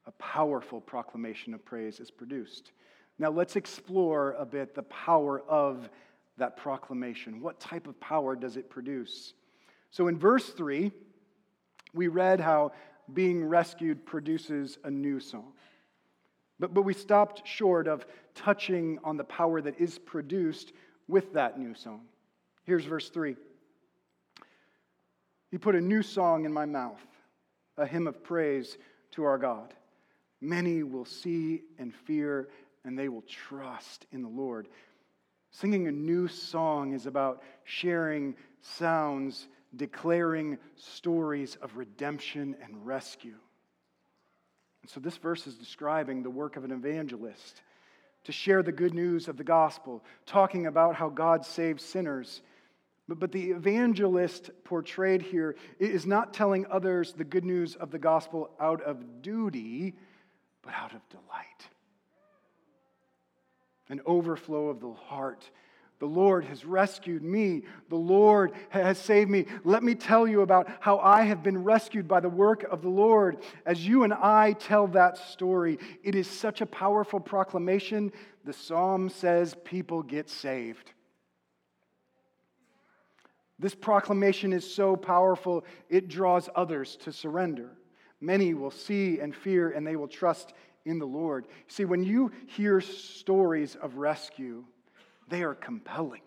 a 0.06 0.12
powerful 0.12 0.80
proclamation 0.80 1.52
of 1.52 1.62
praise 1.66 2.00
is 2.00 2.10
produced. 2.10 2.72
Now, 3.18 3.30
let's 3.30 3.56
explore 3.56 4.36
a 4.38 4.46
bit 4.46 4.74
the 4.74 4.84
power 4.84 5.42
of 5.42 5.90
that 6.38 6.56
proclamation. 6.56 7.40
What 7.40 7.60
type 7.60 7.86
of 7.86 7.98
power 8.00 8.36
does 8.36 8.56
it 8.56 8.70
produce? 8.70 9.34
So, 9.90 10.08
in 10.08 10.18
verse 10.18 10.48
3, 10.50 10.92
we 11.94 12.08
read 12.08 12.40
how 12.40 12.72
being 13.12 13.44
rescued 13.44 14.04
produces 14.04 14.78
a 14.84 14.90
new 14.90 15.20
song. 15.20 15.52
But, 16.58 16.74
but 16.74 16.82
we 16.82 16.92
stopped 16.92 17.46
short 17.46 17.86
of 17.86 18.04
touching 18.34 18.98
on 19.04 19.16
the 19.16 19.24
power 19.24 19.60
that 19.60 19.80
is 19.80 19.98
produced 19.98 20.72
with 21.06 21.32
that 21.32 21.58
new 21.58 21.74
song. 21.74 22.02
Here's 22.64 22.84
verse 22.84 23.08
3 23.08 23.36
He 25.50 25.58
put 25.58 25.74
a 25.74 25.80
new 25.80 26.02
song 26.02 26.44
in 26.44 26.52
my 26.52 26.66
mouth, 26.66 27.00
a 27.76 27.86
hymn 27.86 28.06
of 28.06 28.22
praise 28.22 28.76
to 29.12 29.24
our 29.24 29.38
God. 29.38 29.74
Many 30.40 30.82
will 30.82 31.04
see 31.04 31.62
and 31.78 31.94
fear, 31.94 32.48
and 32.84 32.98
they 32.98 33.08
will 33.08 33.22
trust 33.22 34.06
in 34.12 34.22
the 34.22 34.28
Lord. 34.28 34.68
Singing 35.50 35.86
a 35.88 35.92
new 35.92 36.28
song 36.28 36.92
is 36.92 37.06
about 37.06 37.42
sharing 37.64 38.36
sounds, 38.60 39.48
declaring 39.74 40.58
stories 40.76 41.56
of 41.62 41.76
redemption 41.76 42.56
and 42.62 42.86
rescue. 42.86 43.36
And 44.82 44.90
so 44.90 45.00
this 45.00 45.16
verse 45.16 45.46
is 45.46 45.54
describing 45.54 46.22
the 46.22 46.30
work 46.30 46.56
of 46.56 46.64
an 46.64 46.70
evangelist 46.70 47.62
to 48.24 48.32
share 48.32 48.62
the 48.62 48.72
good 48.72 48.94
news 48.94 49.28
of 49.28 49.36
the 49.36 49.44
gospel, 49.44 50.04
talking 50.26 50.66
about 50.66 50.94
how 50.94 51.08
God 51.08 51.44
saves 51.44 51.82
sinners. 51.82 52.42
But, 53.08 53.18
but 53.18 53.32
the 53.32 53.52
evangelist 53.52 54.50
portrayed 54.64 55.22
here 55.22 55.56
is 55.78 56.06
not 56.06 56.34
telling 56.34 56.66
others 56.70 57.12
the 57.12 57.24
good 57.24 57.44
news 57.44 57.74
of 57.74 57.90
the 57.90 57.98
gospel 57.98 58.50
out 58.60 58.82
of 58.82 59.22
duty, 59.22 59.94
but 60.62 60.74
out 60.74 60.94
of 60.94 61.00
delight. 61.08 61.68
An 63.88 64.00
overflow 64.06 64.68
of 64.68 64.80
the 64.80 64.92
heart. 64.92 65.50
The 65.98 66.06
Lord 66.06 66.44
has 66.44 66.64
rescued 66.64 67.22
me. 67.22 67.62
The 67.88 67.96
Lord 67.96 68.52
has 68.68 68.98
saved 68.98 69.30
me. 69.30 69.46
Let 69.64 69.82
me 69.82 69.94
tell 69.94 70.28
you 70.28 70.42
about 70.42 70.68
how 70.80 70.98
I 70.98 71.22
have 71.24 71.42
been 71.42 71.64
rescued 71.64 72.06
by 72.06 72.20
the 72.20 72.28
work 72.28 72.62
of 72.64 72.82
the 72.82 72.88
Lord. 72.88 73.38
As 73.66 73.84
you 73.84 74.04
and 74.04 74.14
I 74.14 74.52
tell 74.52 74.86
that 74.88 75.18
story, 75.18 75.78
it 76.04 76.14
is 76.14 76.28
such 76.28 76.60
a 76.60 76.66
powerful 76.66 77.18
proclamation. 77.18 78.12
The 78.44 78.52
psalm 78.52 79.08
says 79.08 79.56
people 79.64 80.02
get 80.02 80.30
saved. 80.30 80.92
This 83.58 83.74
proclamation 83.74 84.52
is 84.52 84.72
so 84.72 84.94
powerful, 84.94 85.64
it 85.88 86.06
draws 86.06 86.48
others 86.54 86.96
to 86.98 87.12
surrender. 87.12 87.70
Many 88.20 88.54
will 88.54 88.70
see 88.70 89.18
and 89.18 89.34
fear, 89.34 89.70
and 89.70 89.84
they 89.84 89.96
will 89.96 90.06
trust 90.06 90.52
in 90.84 90.98
the 90.98 91.06
Lord. 91.06 91.46
See, 91.66 91.84
when 91.84 92.02
you 92.02 92.32
hear 92.46 92.80
stories 92.80 93.76
of 93.76 93.96
rescue, 93.96 94.64
they 95.28 95.42
are 95.42 95.54
compelling. 95.54 96.22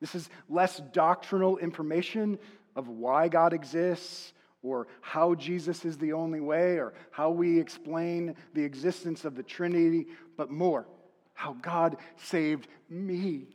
This 0.00 0.14
is 0.14 0.28
less 0.48 0.80
doctrinal 0.92 1.58
information 1.58 2.38
of 2.76 2.88
why 2.88 3.28
God 3.28 3.52
exists 3.52 4.32
or 4.62 4.86
how 5.00 5.34
Jesus 5.34 5.84
is 5.84 5.98
the 5.98 6.14
only 6.14 6.40
way 6.40 6.78
or 6.78 6.94
how 7.10 7.30
we 7.30 7.60
explain 7.60 8.34
the 8.54 8.62
existence 8.62 9.24
of 9.24 9.34
the 9.34 9.42
Trinity, 9.42 10.06
but 10.36 10.50
more 10.50 10.86
how 11.34 11.52
God 11.54 11.96
saved 12.16 12.68
me. 12.88 13.48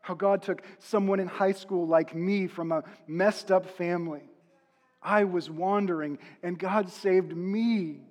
How 0.00 0.14
God 0.14 0.42
took 0.42 0.62
someone 0.78 1.20
in 1.20 1.28
high 1.28 1.52
school 1.52 1.86
like 1.86 2.14
me 2.14 2.46
from 2.46 2.72
a 2.72 2.82
messed 3.06 3.52
up 3.52 3.66
family. 3.76 4.22
I 5.02 5.24
was 5.24 5.50
wandering, 5.50 6.18
and 6.42 6.58
God 6.58 6.90
saved 6.90 7.36
me. 7.36 8.07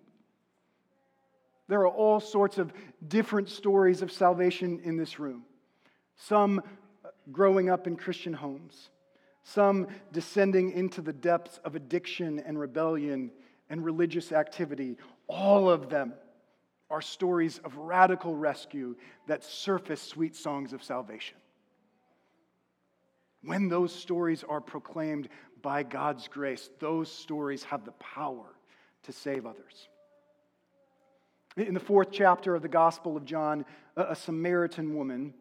There 1.68 1.82
are 1.82 1.88
all 1.88 2.20
sorts 2.20 2.58
of 2.58 2.72
different 3.06 3.50
stories 3.50 4.02
of 4.02 4.12
salvation 4.12 4.80
in 4.84 4.98
this 4.98 5.20
room. 5.20 5.44
Some 6.16 6.62
growing 7.32 7.70
up 7.70 7.88
in 7.88 7.96
Christian 7.96 8.34
homes, 8.34 8.90
some 9.44 9.88
descending 10.12 10.72
into 10.72 11.02
the 11.02 11.14
depths 11.14 11.60
of 11.64 11.76
addiction 11.76 12.40
and 12.40 12.60
rebellion 12.60 13.32
and 13.70 13.84
religious 13.84 14.32
activity. 14.32 14.98
All 15.28 15.70
of 15.70 15.90
them 15.90 16.14
are 16.90 17.02
stories 17.02 17.60
of 17.60 17.76
radical 17.78 18.36
rescue 18.36 18.96
that 19.28 19.44
surface 19.44 20.02
sweet 20.02 20.36
songs 20.36 20.72
of 20.72 20.82
salvation. 20.82 21.38
When 23.44 23.68
those 23.68 23.94
stories 23.94 24.44
are 24.44 24.62
proclaimed 24.62 25.30
by 25.62 25.84
God's 25.84 26.28
grace, 26.28 26.70
those 26.80 27.12
stories 27.12 27.64
have 27.64 27.86
the 27.86 27.92
power 27.92 28.46
to 29.04 29.12
save 29.12 29.46
others. 29.46 29.90
In 31.58 31.74
the 31.74 31.80
fourth 31.80 32.10
chapter 32.12 32.54
of 32.54 32.62
the 32.62 32.68
Gospel 32.68 33.18
of 33.18 33.26
John, 33.26 33.66
a 33.96 34.16
Samaritan 34.16 34.96
woman, 34.96 35.34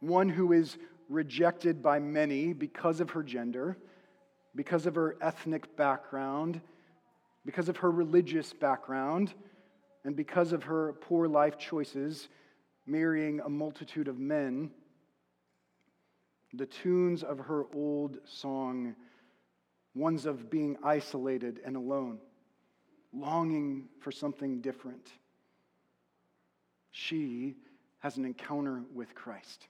one 0.00 0.28
who 0.28 0.52
is 0.52 0.76
rejected 1.08 1.82
by 1.82 1.98
many 1.98 2.52
because 2.52 3.00
of 3.00 3.08
her 3.10 3.22
gender, 3.22 3.78
because 4.54 4.84
of 4.84 4.94
her 4.94 5.16
ethnic 5.22 5.74
background, 5.74 6.60
because 7.46 7.70
of 7.70 7.78
her 7.78 7.90
religious 7.90 8.52
background, 8.52 9.32
and 10.04 10.14
because 10.14 10.52
of 10.52 10.64
her 10.64 10.92
poor 11.00 11.28
life 11.28 11.56
choices, 11.56 12.28
marrying 12.84 13.40
a 13.40 13.48
multitude 13.48 14.06
of 14.08 14.18
men, 14.18 14.70
the 16.52 16.66
tunes 16.66 17.22
of 17.22 17.38
her 17.38 17.64
old 17.74 18.18
song, 18.26 18.94
ones 19.94 20.26
of 20.26 20.50
being 20.50 20.76
isolated 20.84 21.62
and 21.64 21.74
alone, 21.74 22.18
longing 23.14 23.88
for 24.00 24.12
something 24.12 24.60
different 24.60 25.10
she 26.94 27.56
has 27.98 28.16
an 28.18 28.24
encounter 28.24 28.84
with 28.94 29.16
Christ. 29.16 29.66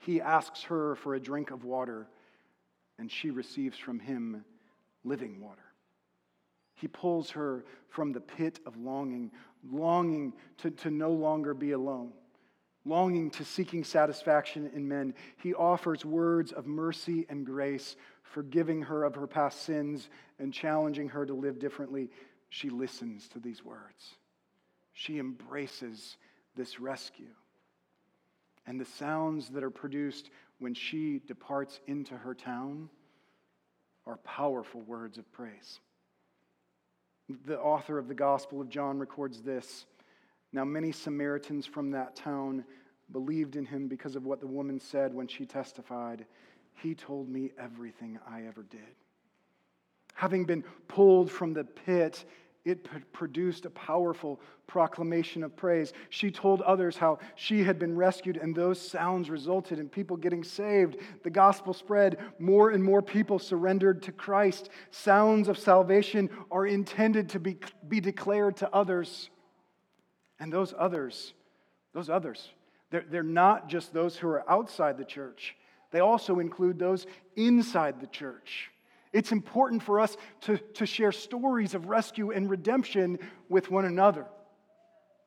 He 0.00 0.20
asks 0.20 0.64
her 0.64 0.96
for 0.96 1.14
a 1.14 1.20
drink 1.20 1.52
of 1.52 1.62
water, 1.62 2.08
and 2.98 3.08
she 3.08 3.30
receives 3.30 3.78
from 3.78 4.00
him 4.00 4.44
living 5.04 5.40
water. 5.40 5.62
He 6.74 6.88
pulls 6.88 7.30
her 7.30 7.64
from 7.90 8.10
the 8.10 8.20
pit 8.20 8.58
of 8.66 8.76
longing, 8.76 9.30
longing 9.70 10.32
to, 10.58 10.70
to 10.72 10.90
no 10.90 11.12
longer 11.12 11.54
be 11.54 11.70
alone, 11.70 12.12
longing 12.84 13.30
to 13.30 13.44
seeking 13.44 13.84
satisfaction 13.84 14.68
in 14.74 14.88
men. 14.88 15.14
He 15.36 15.54
offers 15.54 16.04
words 16.04 16.50
of 16.50 16.66
mercy 16.66 17.24
and 17.28 17.46
grace, 17.46 17.94
forgiving 18.24 18.82
her 18.82 19.04
of 19.04 19.14
her 19.14 19.28
past 19.28 19.62
sins 19.62 20.10
and 20.40 20.52
challenging 20.52 21.10
her 21.10 21.24
to 21.24 21.34
live 21.34 21.60
differently. 21.60 22.10
She 22.48 22.68
listens 22.68 23.28
to 23.28 23.38
these 23.38 23.64
words. 23.64 24.16
She 24.92 25.18
embraces 25.18 26.16
this 26.56 26.80
rescue. 26.80 27.34
And 28.66 28.80
the 28.80 28.84
sounds 28.84 29.48
that 29.50 29.64
are 29.64 29.70
produced 29.70 30.30
when 30.58 30.74
she 30.74 31.20
departs 31.26 31.80
into 31.86 32.16
her 32.16 32.34
town 32.34 32.88
are 34.06 34.18
powerful 34.18 34.80
words 34.82 35.18
of 35.18 35.30
praise. 35.32 35.80
The 37.46 37.58
author 37.58 37.98
of 37.98 38.08
the 38.08 38.14
Gospel 38.14 38.60
of 38.60 38.68
John 38.68 38.98
records 38.98 39.42
this. 39.42 39.86
Now, 40.52 40.64
many 40.64 40.92
Samaritans 40.92 41.66
from 41.66 41.90
that 41.92 42.14
town 42.14 42.64
believed 43.10 43.56
in 43.56 43.64
him 43.64 43.88
because 43.88 44.16
of 44.16 44.24
what 44.24 44.40
the 44.40 44.46
woman 44.46 44.78
said 44.78 45.14
when 45.14 45.26
she 45.26 45.46
testified. 45.46 46.26
He 46.74 46.94
told 46.94 47.28
me 47.28 47.52
everything 47.58 48.18
I 48.28 48.44
ever 48.46 48.62
did. 48.62 48.80
Having 50.14 50.44
been 50.44 50.64
pulled 50.88 51.30
from 51.30 51.52
the 51.52 51.64
pit 51.64 52.24
it 52.64 52.86
produced 53.12 53.66
a 53.66 53.70
powerful 53.70 54.40
proclamation 54.68 55.42
of 55.42 55.56
praise. 55.56 55.92
She 56.10 56.30
told 56.30 56.62
others 56.62 56.96
how 56.96 57.18
she 57.34 57.64
had 57.64 57.78
been 57.78 57.96
rescued, 57.96 58.36
and 58.36 58.54
those 58.54 58.80
sounds 58.80 59.28
resulted 59.28 59.80
in 59.80 59.88
people 59.88 60.16
getting 60.16 60.44
saved. 60.44 60.96
The 61.24 61.30
gospel 61.30 61.74
spread. 61.74 62.18
More 62.38 62.70
and 62.70 62.82
more 62.82 63.02
people 63.02 63.40
surrendered 63.40 64.02
to 64.04 64.12
Christ. 64.12 64.70
Sounds 64.92 65.48
of 65.48 65.58
salvation 65.58 66.30
are 66.52 66.66
intended 66.66 67.30
to 67.30 67.40
be, 67.40 67.56
be 67.88 68.00
declared 68.00 68.56
to 68.58 68.72
others. 68.72 69.28
And 70.38 70.52
those 70.52 70.72
others, 70.78 71.34
those 71.92 72.08
others, 72.08 72.48
they're, 72.90 73.04
they're 73.10 73.22
not 73.24 73.68
just 73.68 73.92
those 73.92 74.16
who 74.16 74.28
are 74.28 74.48
outside 74.48 74.98
the 74.98 75.04
church, 75.04 75.56
they 75.90 76.00
also 76.00 76.38
include 76.38 76.78
those 76.78 77.06
inside 77.36 78.00
the 78.00 78.06
church. 78.06 78.70
It's 79.12 79.32
important 79.32 79.82
for 79.82 80.00
us 80.00 80.16
to, 80.42 80.58
to 80.58 80.86
share 80.86 81.12
stories 81.12 81.74
of 81.74 81.88
rescue 81.88 82.30
and 82.30 82.48
redemption 82.48 83.18
with 83.48 83.70
one 83.70 83.84
another. 83.84 84.26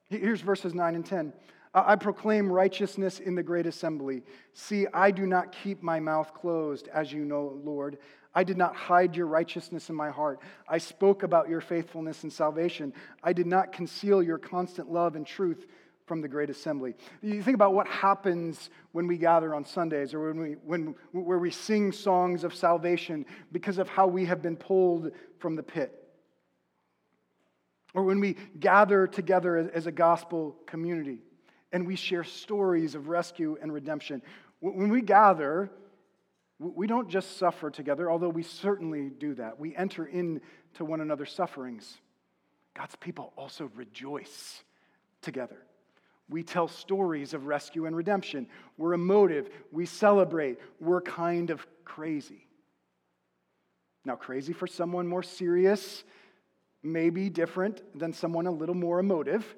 Here's 0.10 0.42
verses 0.42 0.74
9 0.74 0.96
and 0.96 1.06
10. 1.06 1.34
I 1.74 1.98
proclaim 1.98 2.50
righteousness 2.50 3.20
in 3.20 3.36
the 3.36 3.44
great 3.44 3.66
assembly. 3.66 4.24
See, 4.54 4.88
I 4.94 5.12
do 5.12 5.26
not 5.26 5.52
keep 5.52 5.84
my 5.84 6.00
mouth 6.00 6.34
closed, 6.34 6.88
as 6.88 7.12
you 7.12 7.26
know, 7.26 7.60
Lord. 7.66 7.98
I 8.34 8.46
did 8.46 8.58
not 8.58 8.76
hide 8.76 9.16
your 9.16 9.28
righteousness 9.28 9.90
in 9.90 9.96
my 9.96 10.10
heart. 10.10 10.40
I 10.70 10.78
spoke 10.78 11.24
about 11.24 11.50
your 11.50 11.60
faithfulness 11.60 12.24
and 12.24 12.32
salvation. 12.32 12.94
I 13.24 13.34
did 13.34 13.46
not 13.46 13.74
conceal 13.74 14.24
your 14.24 14.38
constant 14.38 14.90
love 14.90 15.18
and 15.18 15.28
truth 15.28 15.68
from 16.06 16.22
the 16.22 16.28
great 16.28 16.50
assembly. 16.50 16.96
You 17.22 17.42
think 17.42 17.56
about 17.56 17.74
what 17.74 17.88
happens 17.88 18.70
when 18.92 19.08
we 19.08 19.18
gather 19.18 19.56
on 19.56 19.66
Sundays 19.66 20.14
or 20.14 20.28
when 20.32 20.40
we, 20.40 20.52
when, 20.64 20.96
where 21.12 21.40
we 21.40 21.52
sing 21.52 21.92
songs 21.92 22.44
of 22.44 22.54
salvation 22.54 23.26
because 23.52 23.78
of 23.78 23.90
how 23.90 24.08
we 24.08 24.26
have 24.26 24.42
been 24.42 24.56
pulled 24.56 25.12
from 25.40 25.56
the 25.56 25.64
pit. 25.64 26.02
Or 27.94 28.04
when 28.04 28.20
we 28.20 28.36
gather 28.60 29.08
together 29.08 29.72
as 29.74 29.88
a 29.88 29.92
gospel 29.92 30.56
community 30.68 31.20
and 31.72 31.88
we 31.88 31.96
share 31.96 32.24
stories 32.24 32.94
of 32.94 33.08
rescue 33.08 33.58
and 33.62 33.74
redemption. 33.74 34.22
When 34.60 34.90
we 34.90 35.02
gather, 35.02 35.72
we 36.60 36.88
don't 36.88 37.10
just 37.10 37.38
suffer 37.38 37.70
together, 37.70 38.12
although 38.12 38.30
we 38.30 38.44
certainly 38.44 39.10
do 39.10 39.34
that. 39.36 39.60
We 39.60 39.76
enter 39.76 40.06
into 40.06 40.42
one 40.80 41.02
another's 41.02 41.32
sufferings. 41.32 41.98
God's 42.76 42.96
people 42.96 43.34
also 43.38 43.72
rejoice 43.76 44.64
together. 45.22 45.65
We 46.30 46.44
tell 46.44 46.68
stories 46.68 47.34
of 47.34 47.46
rescue 47.46 47.86
and 47.86 47.96
redemption. 47.96 48.48
We're 48.78 48.94
emotive. 48.94 49.50
We 49.72 49.86
celebrate. 49.86 50.60
We're 50.80 51.02
kind 51.02 51.52
of 51.52 51.66
crazy. 51.84 52.48
Now, 54.06 54.16
crazy 54.16 54.54
for 54.54 54.68
someone 54.68 55.08
more 55.08 55.24
serious 55.24 56.04
may 56.84 57.10
be 57.10 57.30
different 57.30 57.82
than 57.98 58.14
someone 58.14 58.48
a 58.48 58.52
little 58.52 58.76
more 58.76 59.00
emotive. 59.00 59.56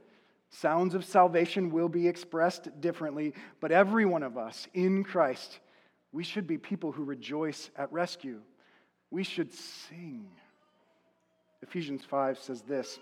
Sounds 0.50 0.96
of 0.96 1.04
salvation 1.04 1.72
will 1.72 1.90
be 1.90 2.08
expressed 2.08 2.80
differently, 2.80 3.34
but 3.60 3.72
every 3.72 4.06
one 4.06 4.24
of 4.24 4.38
us 4.38 4.68
in 4.74 5.04
Christ, 5.04 5.60
we 6.14 6.24
should 6.24 6.48
be 6.48 6.58
people 6.58 6.94
who 6.94 7.04
rejoice 7.04 7.70
at 7.78 7.92
rescue. 7.92 8.40
We 9.12 9.24
should 9.24 9.54
sing. 9.54 10.28
Ephesians 11.62 12.04
5 12.06 12.40
says 12.40 12.62
this 12.62 13.00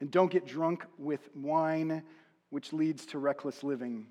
And 0.00 0.10
don't 0.10 0.32
get 0.32 0.46
drunk 0.46 0.84
with 0.98 1.28
wine 1.36 2.02
which 2.50 2.72
leads 2.72 3.06
to 3.06 3.18
reckless 3.18 3.62
living, 3.62 4.06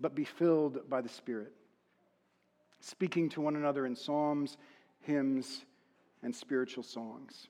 but 0.00 0.14
be 0.14 0.24
filled 0.24 0.88
by 0.88 1.00
the 1.00 1.08
Spirit, 1.08 1.52
speaking 2.80 3.28
to 3.28 3.40
one 3.40 3.56
another 3.56 3.86
in 3.86 3.94
psalms, 3.94 4.56
hymns, 5.00 5.64
and 6.22 6.34
spiritual 6.34 6.84
songs, 6.84 7.48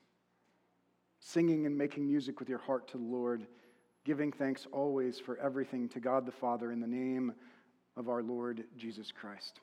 singing 1.19 1.65
and 1.65 1.77
making 1.77 2.07
music 2.07 2.39
with 2.39 2.49
your 2.49 2.59
heart 2.59 2.87
to 2.87 2.97
the 2.97 3.03
Lord, 3.03 3.45
giving 4.03 4.31
thanks 4.31 4.67
always 4.71 5.19
for 5.19 5.37
everything 5.37 5.87
to 5.89 5.99
God 5.99 6.25
the 6.25 6.31
Father 6.31 6.71
in 6.71 6.79
the 6.79 6.87
name 6.87 7.33
of 7.95 8.09
our 8.09 8.23
Lord 8.23 8.63
Jesus 8.77 9.11
Christ. 9.11 9.59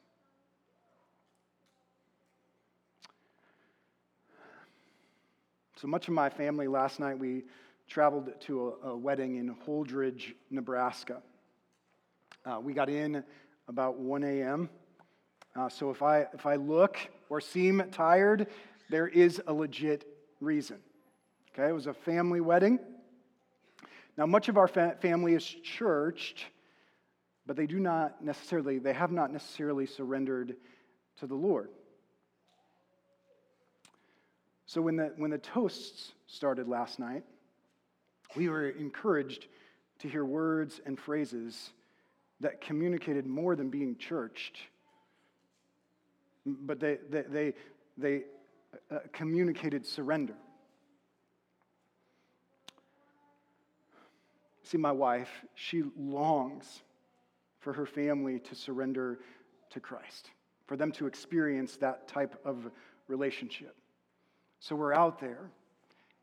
So 5.76 5.88
much 5.88 6.08
of 6.08 6.14
my 6.14 6.28
family 6.28 6.68
last 6.68 7.00
night, 7.00 7.18
we 7.18 7.44
traveled 7.90 8.30
to 8.38 8.76
a, 8.84 8.90
a 8.90 8.96
wedding 8.96 9.36
in 9.36 9.52
Holdrege, 9.66 10.34
Nebraska. 10.48 11.20
Uh, 12.46 12.60
we 12.62 12.72
got 12.72 12.88
in 12.88 13.24
about 13.66 13.98
1 13.98 14.22
a.m. 14.22 14.70
Uh, 15.56 15.68
so 15.68 15.90
if 15.90 16.00
I, 16.00 16.20
if 16.32 16.46
I 16.46 16.54
look 16.54 16.96
or 17.28 17.40
seem 17.40 17.82
tired, 17.90 18.46
there 18.90 19.08
is 19.08 19.42
a 19.48 19.52
legit 19.52 20.06
reason. 20.40 20.78
Okay, 21.52 21.68
it 21.68 21.72
was 21.72 21.88
a 21.88 21.92
family 21.92 22.40
wedding. 22.40 22.78
Now, 24.16 24.24
much 24.24 24.48
of 24.48 24.56
our 24.56 24.68
fa- 24.68 24.96
family 25.02 25.34
is 25.34 25.44
churched, 25.44 26.44
but 27.44 27.56
they 27.56 27.66
do 27.66 27.80
not 27.80 28.24
necessarily, 28.24 28.78
they 28.78 28.92
have 28.92 29.10
not 29.10 29.32
necessarily 29.32 29.86
surrendered 29.86 30.54
to 31.18 31.26
the 31.26 31.34
Lord. 31.34 31.70
So 34.66 34.80
when 34.80 34.94
the, 34.94 35.12
when 35.16 35.32
the 35.32 35.38
toasts 35.38 36.12
started 36.28 36.68
last 36.68 37.00
night, 37.00 37.24
we 38.36 38.48
were 38.48 38.68
encouraged 38.68 39.46
to 40.00 40.08
hear 40.08 40.24
words 40.24 40.80
and 40.86 40.98
phrases 40.98 41.70
that 42.40 42.60
communicated 42.60 43.26
more 43.26 43.54
than 43.54 43.68
being 43.68 43.96
churched, 43.96 44.58
but 46.46 46.80
they, 46.80 46.98
they, 47.10 47.22
they, 47.22 47.54
they 47.98 48.22
uh, 48.90 48.98
communicated 49.12 49.84
surrender. 49.84 50.34
See, 54.62 54.78
my 54.78 54.92
wife, 54.92 55.44
she 55.54 55.82
longs 55.98 56.82
for 57.58 57.72
her 57.72 57.84
family 57.84 58.38
to 58.38 58.54
surrender 58.54 59.18
to 59.70 59.80
Christ, 59.80 60.30
for 60.66 60.76
them 60.76 60.92
to 60.92 61.06
experience 61.06 61.76
that 61.78 62.08
type 62.08 62.40
of 62.44 62.70
relationship. 63.08 63.76
So 64.60 64.76
we're 64.76 64.94
out 64.94 65.20
there 65.20 65.50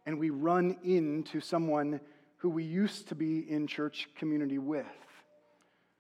and 0.08 0.18
we 0.18 0.30
run 0.30 0.78
into 0.86 1.42
someone 1.42 2.00
who 2.38 2.50
we 2.50 2.64
used 2.64 3.10
to 3.10 3.16
be 3.16 3.40
in 3.52 3.68
church 3.68 4.08
community 4.16 4.58
with, 4.58 4.86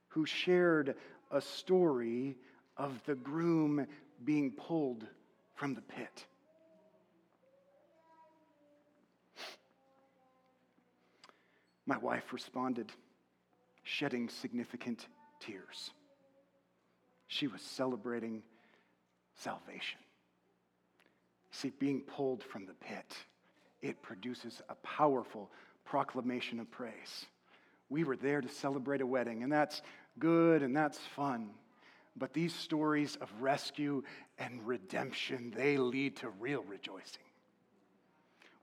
who 0.08 0.26
shared 0.26 0.96
a 1.30 1.41
story 1.41 2.38
of 2.78 3.02
the 3.06 3.15
groom 3.15 3.86
being 4.24 4.50
pulled 4.52 5.06
from 5.56 5.76
the 5.76 5.82
pit. 5.82 6.26
My 11.86 11.98
wife 11.98 12.32
responded, 12.32 12.93
shedding 13.84 14.30
significant 14.30 15.06
tears. 15.41 15.91
She 17.28 17.48
was 17.48 17.62
celebrating 17.62 18.41
salvation. 19.36 20.00
See, 21.52 21.72
being 21.78 22.02
pulled 22.02 22.41
from 22.41 22.65
the 22.65 22.74
pit 22.74 23.13
it 23.81 24.01
produces 24.01 24.61
a 24.69 24.75
powerful 24.75 25.49
proclamation 25.85 26.59
of 26.59 26.69
praise. 26.69 27.25
We 27.89 28.03
were 28.03 28.17
there 28.17 28.41
to 28.41 28.49
celebrate 28.49 29.01
a 29.01 29.05
wedding, 29.07 29.43
and 29.43 29.51
that's 29.51 29.81
good 30.19 30.63
and 30.63 30.75
that's 30.75 30.99
fun. 31.15 31.51
But 32.17 32.33
these 32.33 32.53
stories 32.53 33.15
of 33.21 33.31
rescue 33.39 34.03
and 34.39 34.65
redemption, 34.65 35.53
they 35.55 35.77
lead 35.77 36.17
to 36.17 36.29
real 36.29 36.63
rejoicing. 36.63 37.21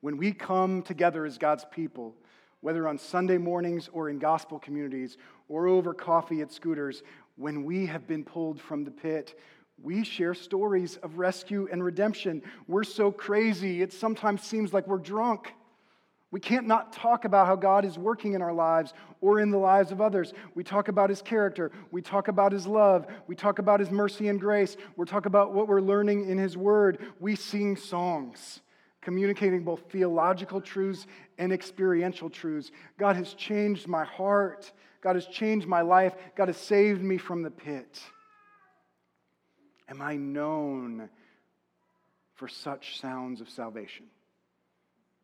When 0.00 0.16
we 0.16 0.33
come 0.33 0.83
together 0.83 1.24
as 1.24 1.38
God's 1.38 1.64
people, 1.70 2.14
whether 2.61 2.88
on 2.88 2.98
Sunday 2.98 3.38
mornings 3.38 3.88
or 3.92 4.11
in 4.11 4.18
gospel 4.18 4.59
communities 4.59 5.16
or 5.48 5.66
over 5.68 5.94
coffee 5.94 6.40
at 6.40 6.53
Scooter's, 6.53 7.03
when 7.37 7.64
we 7.64 7.87
have 7.87 8.07
been 8.07 8.24
pulled 8.24 8.61
from 8.61 8.85
the 8.85 8.90
pit, 8.90 9.38
we 9.85 10.03
share 10.03 10.35
stories 10.35 10.97
of 11.03 11.18
rescue 11.18 11.68
and 11.70 11.85
redemption. 11.85 12.42
We're 12.66 12.85
so 12.85 13.12
crazy, 13.12 13.83
it 13.83 13.92
sometimes 13.92 14.42
seems 14.42 14.73
like 14.73 14.88
we're 14.88 14.99
drunk. 14.99 15.53
We 16.31 16.40
can't 16.40 16.66
not 16.66 16.92
talk 16.92 17.25
about 17.25 17.47
how 17.47 17.55
God 17.55 17.85
is 17.85 17.97
working 17.97 18.33
in 18.33 18.42
our 18.42 18.53
lives 18.53 18.92
or 19.20 19.38
in 19.38 19.53
the 19.53 19.59
lives 19.59 19.92
of 19.92 20.01
others. 20.01 20.33
We 20.57 20.64
talk 20.64 20.88
about 20.88 21.09
his 21.09 21.23
character. 21.23 21.70
We 21.92 22.03
talk 22.03 22.27
about 22.27 22.51
his 22.51 22.66
love. 22.66 23.07
We 23.29 23.37
talk 23.37 23.61
about 23.61 23.79
his 23.79 23.92
mercy 23.92 24.27
and 24.27 24.40
grace. 24.40 24.77
We 24.97 25.07
talk 25.07 25.27
about 25.27 25.53
what 25.53 25.68
we're 25.68 25.81
learning 25.81 26.29
in 26.29 26.37
his 26.37 26.57
word. 26.57 26.99
We 27.20 27.37
sing 27.37 27.77
songs 27.77 28.62
communicating 29.01 29.62
both 29.62 29.83
theological 29.90 30.61
truths 30.61 31.07
and 31.38 31.53
experiential 31.53 32.31
truths. 32.31 32.73
God 32.99 33.14
has 33.14 33.35
changed 33.35 33.87
my 33.87 34.05
heart. 34.05 34.73
God 35.03 35.14
has 35.14 35.27
changed 35.27 35.68
my 35.68 35.83
life. 35.83 36.14
God 36.35 36.49
has 36.49 36.57
saved 36.57 37.03
me 37.03 37.18
from 37.18 37.42
the 37.42 37.51
pit. 37.51 38.01
Am 39.89 40.01
I 40.01 40.17
known 40.17 41.09
for 42.35 42.49
such 42.49 43.01
sounds 43.01 43.41
of 43.41 43.49
salvation? 43.49 44.07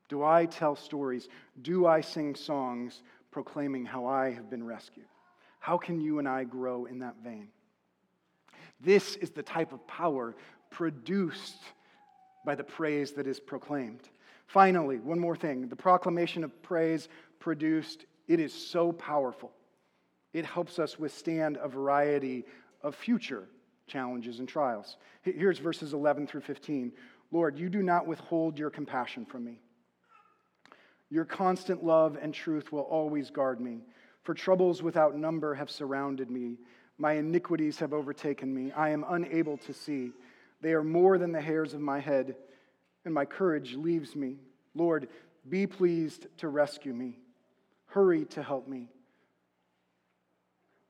Do 0.08 0.22
I 0.22 0.46
tell 0.46 0.76
stories? 0.76 1.28
Do 1.62 1.86
I 1.86 2.00
sing 2.00 2.34
songs 2.34 3.02
proclaiming 3.30 3.84
how 3.84 4.06
I 4.06 4.30
have 4.30 4.50
been 4.50 4.64
rescued? 4.64 5.06
How 5.60 5.78
can 5.78 6.00
you 6.00 6.18
and 6.18 6.28
I 6.28 6.44
grow 6.44 6.86
in 6.86 6.98
that 7.00 7.16
vein? 7.22 7.48
This 8.80 9.16
is 9.16 9.30
the 9.30 9.42
type 9.42 9.72
of 9.72 9.86
power 9.86 10.34
produced 10.70 11.62
by 12.44 12.54
the 12.54 12.64
praise 12.64 13.12
that 13.12 13.26
is 13.26 13.38
proclaimed. 13.38 14.08
Finally, 14.46 14.98
one 14.98 15.18
more 15.18 15.36
thing 15.36 15.68
the 15.68 15.76
proclamation 15.76 16.42
of 16.42 16.62
praise 16.62 17.08
produced, 17.38 18.04
it 18.26 18.40
is 18.40 18.52
so 18.52 18.92
powerful. 18.92 19.52
It 20.32 20.44
helps 20.44 20.78
us 20.78 20.98
withstand 20.98 21.58
a 21.60 21.68
variety 21.68 22.44
of 22.82 22.94
future 22.94 23.46
challenges 23.90 24.38
and 24.38 24.48
trials. 24.48 24.96
Here's 25.22 25.58
verses 25.58 25.92
11 25.92 26.26
through 26.26 26.42
15. 26.42 26.92
Lord, 27.32 27.58
you 27.58 27.68
do 27.68 27.82
not 27.82 28.06
withhold 28.06 28.58
your 28.58 28.70
compassion 28.70 29.26
from 29.26 29.44
me. 29.44 29.60
Your 31.10 31.24
constant 31.24 31.84
love 31.84 32.16
and 32.20 32.32
truth 32.32 32.72
will 32.72 32.82
always 32.82 33.30
guard 33.30 33.60
me, 33.60 33.80
for 34.22 34.32
troubles 34.32 34.82
without 34.82 35.16
number 35.16 35.54
have 35.54 35.70
surrounded 35.70 36.30
me. 36.30 36.58
My 36.98 37.14
iniquities 37.14 37.78
have 37.80 37.92
overtaken 37.92 38.54
me. 38.54 38.72
I 38.72 38.90
am 38.90 39.04
unable 39.08 39.58
to 39.58 39.72
see. 39.72 40.12
They 40.60 40.72
are 40.72 40.84
more 40.84 41.18
than 41.18 41.32
the 41.32 41.40
hairs 41.40 41.74
of 41.74 41.80
my 41.80 41.98
head, 41.98 42.36
and 43.04 43.12
my 43.12 43.24
courage 43.24 43.74
leaves 43.74 44.14
me. 44.14 44.36
Lord, 44.74 45.08
be 45.48 45.66
pleased 45.66 46.26
to 46.38 46.48
rescue 46.48 46.92
me. 46.92 47.18
Hurry 47.86 48.24
to 48.26 48.42
help 48.42 48.68
me. 48.68 48.88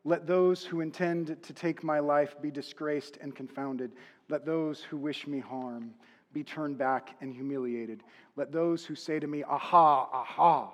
Let 0.05 0.27
those 0.27 0.65
who 0.65 0.81
intend 0.81 1.43
to 1.43 1.53
take 1.53 1.85
my 1.85 1.99
life 1.99 2.35
be 2.41 2.51
disgraced 2.51 3.19
and 3.19 3.35
confounded. 3.35 3.93
Let 4.29 4.47
those 4.47 4.81
who 4.81 4.97
wish 4.97 5.27
me 5.27 5.41
harm 5.41 5.93
be 6.33 6.43
turned 6.43 6.79
back 6.79 7.17
and 7.21 7.33
humiliated. 7.35 8.03
Let 8.37 8.53
those 8.53 8.85
who 8.85 8.95
say 8.95 9.19
to 9.19 9.27
me, 9.27 9.43
Aha, 9.43 10.09
aha, 10.13 10.73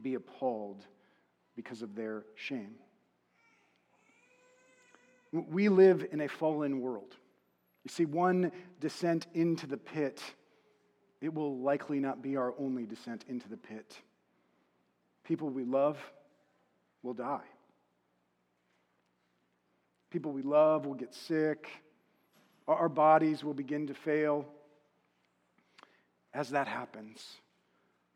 be 0.00 0.14
appalled 0.14 0.86
because 1.54 1.82
of 1.82 1.94
their 1.94 2.24
shame. 2.34 2.74
We 5.30 5.68
live 5.68 6.06
in 6.10 6.22
a 6.22 6.28
fallen 6.28 6.80
world. 6.80 7.16
You 7.84 7.90
see, 7.90 8.04
one 8.04 8.52
descent 8.80 9.26
into 9.34 9.66
the 9.66 9.76
pit, 9.76 10.22
it 11.20 11.32
will 11.32 11.58
likely 11.58 12.00
not 12.00 12.22
be 12.22 12.36
our 12.36 12.54
only 12.58 12.84
descent 12.86 13.24
into 13.28 13.48
the 13.48 13.56
pit. 13.56 13.96
People 15.24 15.48
we 15.48 15.64
love 15.64 15.98
will 17.02 17.14
die. 17.14 17.40
People 20.12 20.32
we 20.32 20.42
love 20.42 20.84
will 20.84 20.94
get 20.94 21.14
sick. 21.14 21.70
Our 22.68 22.90
bodies 22.90 23.42
will 23.42 23.54
begin 23.54 23.86
to 23.86 23.94
fail. 23.94 24.44
As 26.34 26.50
that 26.50 26.68
happens, 26.68 27.38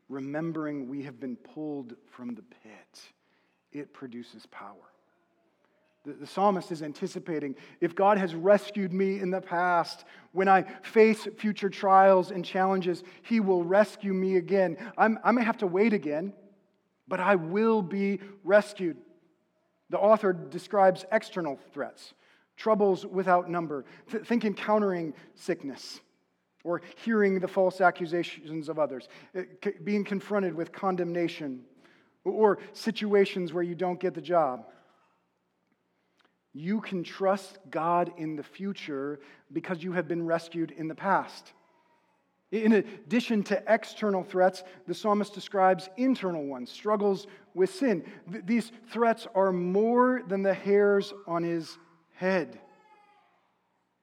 remembering 0.07 0.89
we 0.89 1.01
have 1.03 1.19
been 1.19 1.35
pulled 1.35 1.95
from 2.11 2.35
the 2.35 2.43
pit, 2.43 3.01
it 3.71 3.93
produces 3.93 4.45
power. 4.45 4.75
The, 6.05 6.13
the, 6.13 6.27
psalmist 6.27 6.71
is 6.71 6.83
anticipating 6.83 7.55
if 7.81 7.95
God 7.95 8.19
has 8.19 8.35
rescued 8.35 8.93
me 8.93 9.19
in 9.19 9.31
the 9.31 9.41
past, 9.41 10.05
when 10.33 10.47
I 10.47 10.65
face 10.83 11.27
future 11.37 11.69
trials 11.69 12.29
and 12.29 12.45
challenges, 12.45 13.03
he 13.23 13.39
will 13.39 13.63
rescue 13.63 14.13
me 14.13 14.35
again. 14.37 14.77
I'm, 14.99 15.17
I 15.23 15.31
may 15.31 15.43
have 15.43 15.57
to 15.57 15.67
wait 15.67 15.93
again, 15.93 16.33
but 17.07 17.19
I 17.19 17.35
will 17.35 17.81
be 17.81 18.19
rescued. 18.43 18.97
The 19.89 19.97
author 19.97 20.33
describes 20.33 21.05
external 21.11 21.57
threats, 21.73 22.13
troubles 22.55 23.05
without 23.05 23.49
number. 23.49 23.85
Th- 24.11 24.25
think 24.25 24.45
encountering 24.45 25.13
sickness 25.35 26.01
or 26.63 26.81
hearing 27.03 27.39
the 27.39 27.47
false 27.47 27.79
accusations 27.79 28.67
of 28.67 28.79
others, 28.79 29.07
uh, 29.37 29.41
being 29.83 30.03
confronted 30.03 30.53
with 30.53 30.71
condemnation, 30.71 31.63
or 32.25 32.59
situations 32.73 33.53
where 33.53 33.63
you 33.63 33.75
don't 33.75 33.99
get 33.99 34.13
the 34.13 34.21
job 34.21 34.65
you 36.57 36.81
can 36.81 37.03
trust 37.03 37.59
God 37.69 38.11
in 38.17 38.35
the 38.35 38.43
future 38.43 39.19
because 39.53 39.83
you 39.83 39.91
have 39.91 40.07
been 40.07 40.25
rescued 40.25 40.71
in 40.71 40.87
the 40.87 40.95
past. 40.95 41.53
In 42.51 42.73
addition 42.73 43.43
to 43.43 43.61
external 43.67 44.23
threats, 44.23 44.63
the 44.85 44.93
psalmist 44.93 45.33
describes 45.33 45.89
internal 45.97 46.45
ones, 46.45 46.71
struggles 46.71 47.27
with 47.53 47.73
sin. 47.73 48.05
Th- 48.31 48.45
these 48.45 48.71
threats 48.89 49.27
are 49.35 49.51
more 49.51 50.21
than 50.27 50.43
the 50.43 50.53
hairs 50.53 51.13
on 51.27 51.43
his 51.43 51.77
head. 52.13 52.59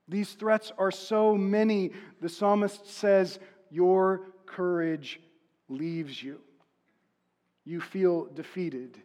These 0.08 0.32
threats 0.32 0.72
are 0.76 0.90
so 0.90 1.34
many, 1.34 1.92
the 2.20 2.28
psalmist 2.28 2.86
says, 2.86 3.38
Your 3.70 4.26
courage 4.44 5.20
leaves 5.70 6.22
you. 6.22 6.40
You 7.64 7.80
feel 7.80 8.26
defeated. 8.26 9.00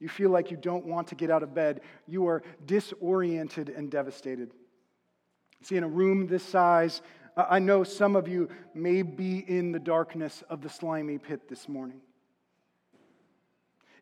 You 0.00 0.08
feel 0.08 0.30
like 0.30 0.50
you 0.50 0.56
don't 0.56 0.86
want 0.86 1.08
to 1.08 1.14
get 1.14 1.30
out 1.30 1.44
of 1.44 1.54
bed. 1.54 1.82
You 2.08 2.26
are 2.26 2.42
disoriented 2.66 3.68
and 3.68 3.90
devastated. 3.90 4.50
See, 5.62 5.76
in 5.76 5.84
a 5.84 5.88
room 5.88 6.26
this 6.26 6.42
size, 6.42 7.02
I 7.36 7.58
know 7.58 7.84
some 7.84 8.16
of 8.16 8.28
you 8.28 8.48
may 8.74 9.02
be 9.02 9.38
in 9.38 9.72
the 9.72 9.78
darkness 9.78 10.42
of 10.50 10.62
the 10.62 10.68
slimy 10.68 11.18
pit 11.18 11.48
this 11.48 11.68
morning. 11.68 12.00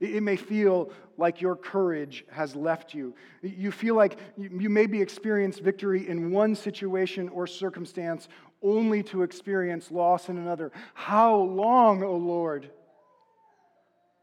It 0.01 0.23
may 0.23 0.37
feel 0.37 0.93
like 1.17 1.41
your 1.41 1.57
courage 1.57 2.25
has 2.31 2.55
left 2.55 2.95
you. 2.95 3.15
You 3.43 3.73
feel 3.73 3.97
like 3.97 4.19
you 4.37 4.71
maybe 4.71 5.03
experience 5.03 5.59
victory 5.59 6.09
in 6.09 6.31
one 6.31 6.55
situation 6.55 7.29
or 7.29 7.49
circumstance 7.49 8.29
only 8.63 9.03
to 9.05 9.23
experience 9.23 9.91
loss 9.91 10.29
in 10.29 10.39
another. 10.39 10.71
How 10.95 11.37
long, 11.37 12.05
O 12.05 12.09
oh 12.09 12.17
Lord? 12.17 12.71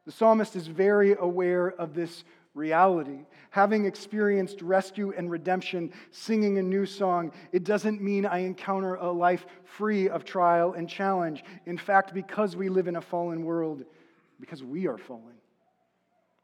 The 0.05 0.11
psalmist 0.11 0.55
is 0.55 0.67
very 0.67 1.15
aware 1.19 1.67
of 1.67 1.93
this 1.93 2.23
reality. 2.55 3.25
Having 3.51 3.85
experienced 3.85 4.61
rescue 4.61 5.13
and 5.15 5.29
redemption, 5.29 5.93
singing 6.09 6.57
a 6.57 6.63
new 6.63 6.87
song, 6.87 7.31
it 7.51 7.63
doesn't 7.63 8.01
mean 8.01 8.25
I 8.25 8.39
encounter 8.39 8.95
a 8.95 9.11
life 9.11 9.45
free 9.63 10.09
of 10.09 10.25
trial 10.25 10.73
and 10.73 10.89
challenge. 10.89 11.43
In 11.67 11.77
fact, 11.77 12.13
because 12.13 12.55
we 12.55 12.69
live 12.69 12.87
in 12.87 12.95
a 12.95 13.01
fallen 13.01 13.43
world, 13.45 13.85
because 14.39 14.63
we 14.63 14.87
are 14.87 14.97
fallen, 14.97 15.35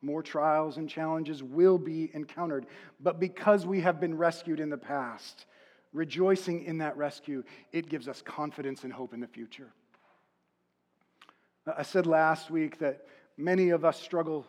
more 0.04 0.22
trials 0.22 0.78
and 0.78 0.88
challenges 0.88 1.42
will 1.42 1.80
be 1.80 2.12
encountered. 2.14 2.68
But 3.00 3.20
because 3.20 3.66
we 3.66 3.82
have 3.82 4.00
been 4.00 4.16
rescued 4.16 4.60
in 4.60 4.70
the 4.70 4.78
past, 4.78 5.48
rejoicing 5.94 6.66
in 6.66 6.78
that 6.78 6.96
rescue, 6.98 7.44
it 7.72 7.90
gives 7.90 8.08
us 8.08 8.22
confidence 8.22 8.84
and 8.84 8.94
hope 8.94 9.14
in 9.14 9.20
the 9.20 9.28
future. 9.28 9.74
I 11.66 11.84
said 11.84 12.06
last 12.06 12.50
week 12.50 12.80
that 12.80 13.06
Many 13.42 13.70
of 13.70 13.86
us 13.86 14.00
struggle 14.00 14.46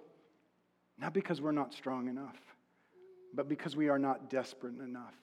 not 1.03 1.12
because 1.12 1.40
we're 1.40 1.50
not 1.50 1.74
strong 1.74 2.07
enough, 2.07 2.38
but 3.34 3.48
because 3.48 3.74
we 3.74 3.88
are 3.88 3.98
not 3.98 4.30
desperate 4.30 4.78
enough. 4.78 5.16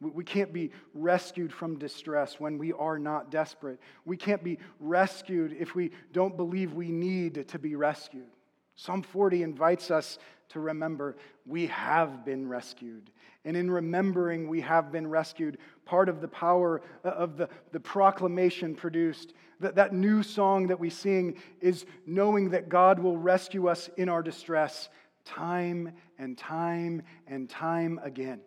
We 0.00 0.24
can't 0.24 0.50
be 0.50 0.70
rescued 0.94 1.52
from 1.52 1.78
distress 1.78 2.40
when 2.40 2.56
we 2.56 2.72
are 2.72 2.98
not 2.98 3.30
desperate. 3.30 3.78
We 4.06 4.16
can't 4.16 4.42
be 4.42 4.58
rescued 4.80 5.54
if 5.60 5.74
we 5.74 5.92
don't 6.12 6.38
believe 6.38 6.72
we 6.72 6.90
need 6.90 7.46
to 7.48 7.58
be 7.58 7.76
rescued. 7.76 8.30
Psalm 8.74 9.02
40 9.02 9.42
invites 9.42 9.90
us 9.90 10.18
to 10.48 10.60
remember 10.60 11.16
we 11.46 11.66
have 11.66 12.24
been 12.24 12.48
rescued. 12.48 13.10
And 13.44 13.56
in 13.56 13.70
remembering 13.70 14.48
we 14.48 14.62
have 14.62 14.90
been 14.90 15.06
rescued, 15.06 15.58
part 15.84 16.08
of 16.08 16.20
the 16.22 16.28
power 16.28 16.80
uh, 17.04 17.08
of 17.08 17.36
the, 17.36 17.48
the 17.72 17.80
proclamation 17.80 18.74
produced, 18.74 19.34
that, 19.62 19.76
that 19.76 19.92
new 19.92 20.22
song 20.22 20.66
that 20.66 20.78
we 20.78 20.90
sing 20.90 21.36
is 21.60 21.86
knowing 22.06 22.50
that 22.50 22.68
God 22.68 22.98
will 22.98 23.16
rescue 23.16 23.68
us 23.68 23.88
in 23.96 24.08
our 24.08 24.22
distress 24.22 24.88
time 25.24 25.92
and 26.18 26.36
time 26.36 27.02
and 27.26 27.48
time 27.48 28.00
again. 28.02 28.40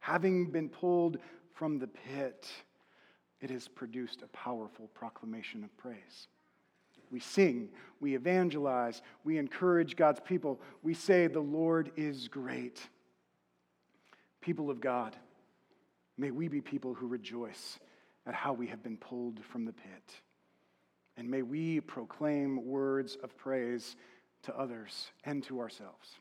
Having 0.00 0.50
been 0.50 0.68
pulled 0.68 1.18
from 1.52 1.78
the 1.78 1.86
pit, 1.86 2.48
it 3.40 3.50
has 3.50 3.68
produced 3.68 4.22
a 4.22 4.28
powerful 4.28 4.88
proclamation 4.94 5.62
of 5.62 5.76
praise. 5.76 6.28
We 7.10 7.20
sing, 7.20 7.68
we 8.00 8.16
evangelize, 8.16 9.02
we 9.22 9.38
encourage 9.38 9.96
God's 9.96 10.20
people. 10.20 10.60
We 10.82 10.94
say, 10.94 11.28
The 11.28 11.40
Lord 11.40 11.92
is 11.96 12.26
great. 12.26 12.80
People 14.40 14.70
of 14.70 14.80
God, 14.80 15.14
may 16.16 16.30
we 16.30 16.48
be 16.48 16.60
people 16.60 16.94
who 16.94 17.06
rejoice 17.06 17.78
at 18.26 18.34
how 18.34 18.52
we 18.52 18.66
have 18.66 18.82
been 18.82 18.96
pulled 18.96 19.44
from 19.44 19.64
the 19.64 19.72
pit. 19.72 20.20
And 21.16 21.30
may 21.30 21.42
we 21.42 21.80
proclaim 21.80 22.64
words 22.64 23.16
of 23.22 23.36
praise 23.36 23.96
to 24.42 24.56
others 24.56 25.10
and 25.24 25.42
to 25.44 25.60
ourselves. 25.60 26.16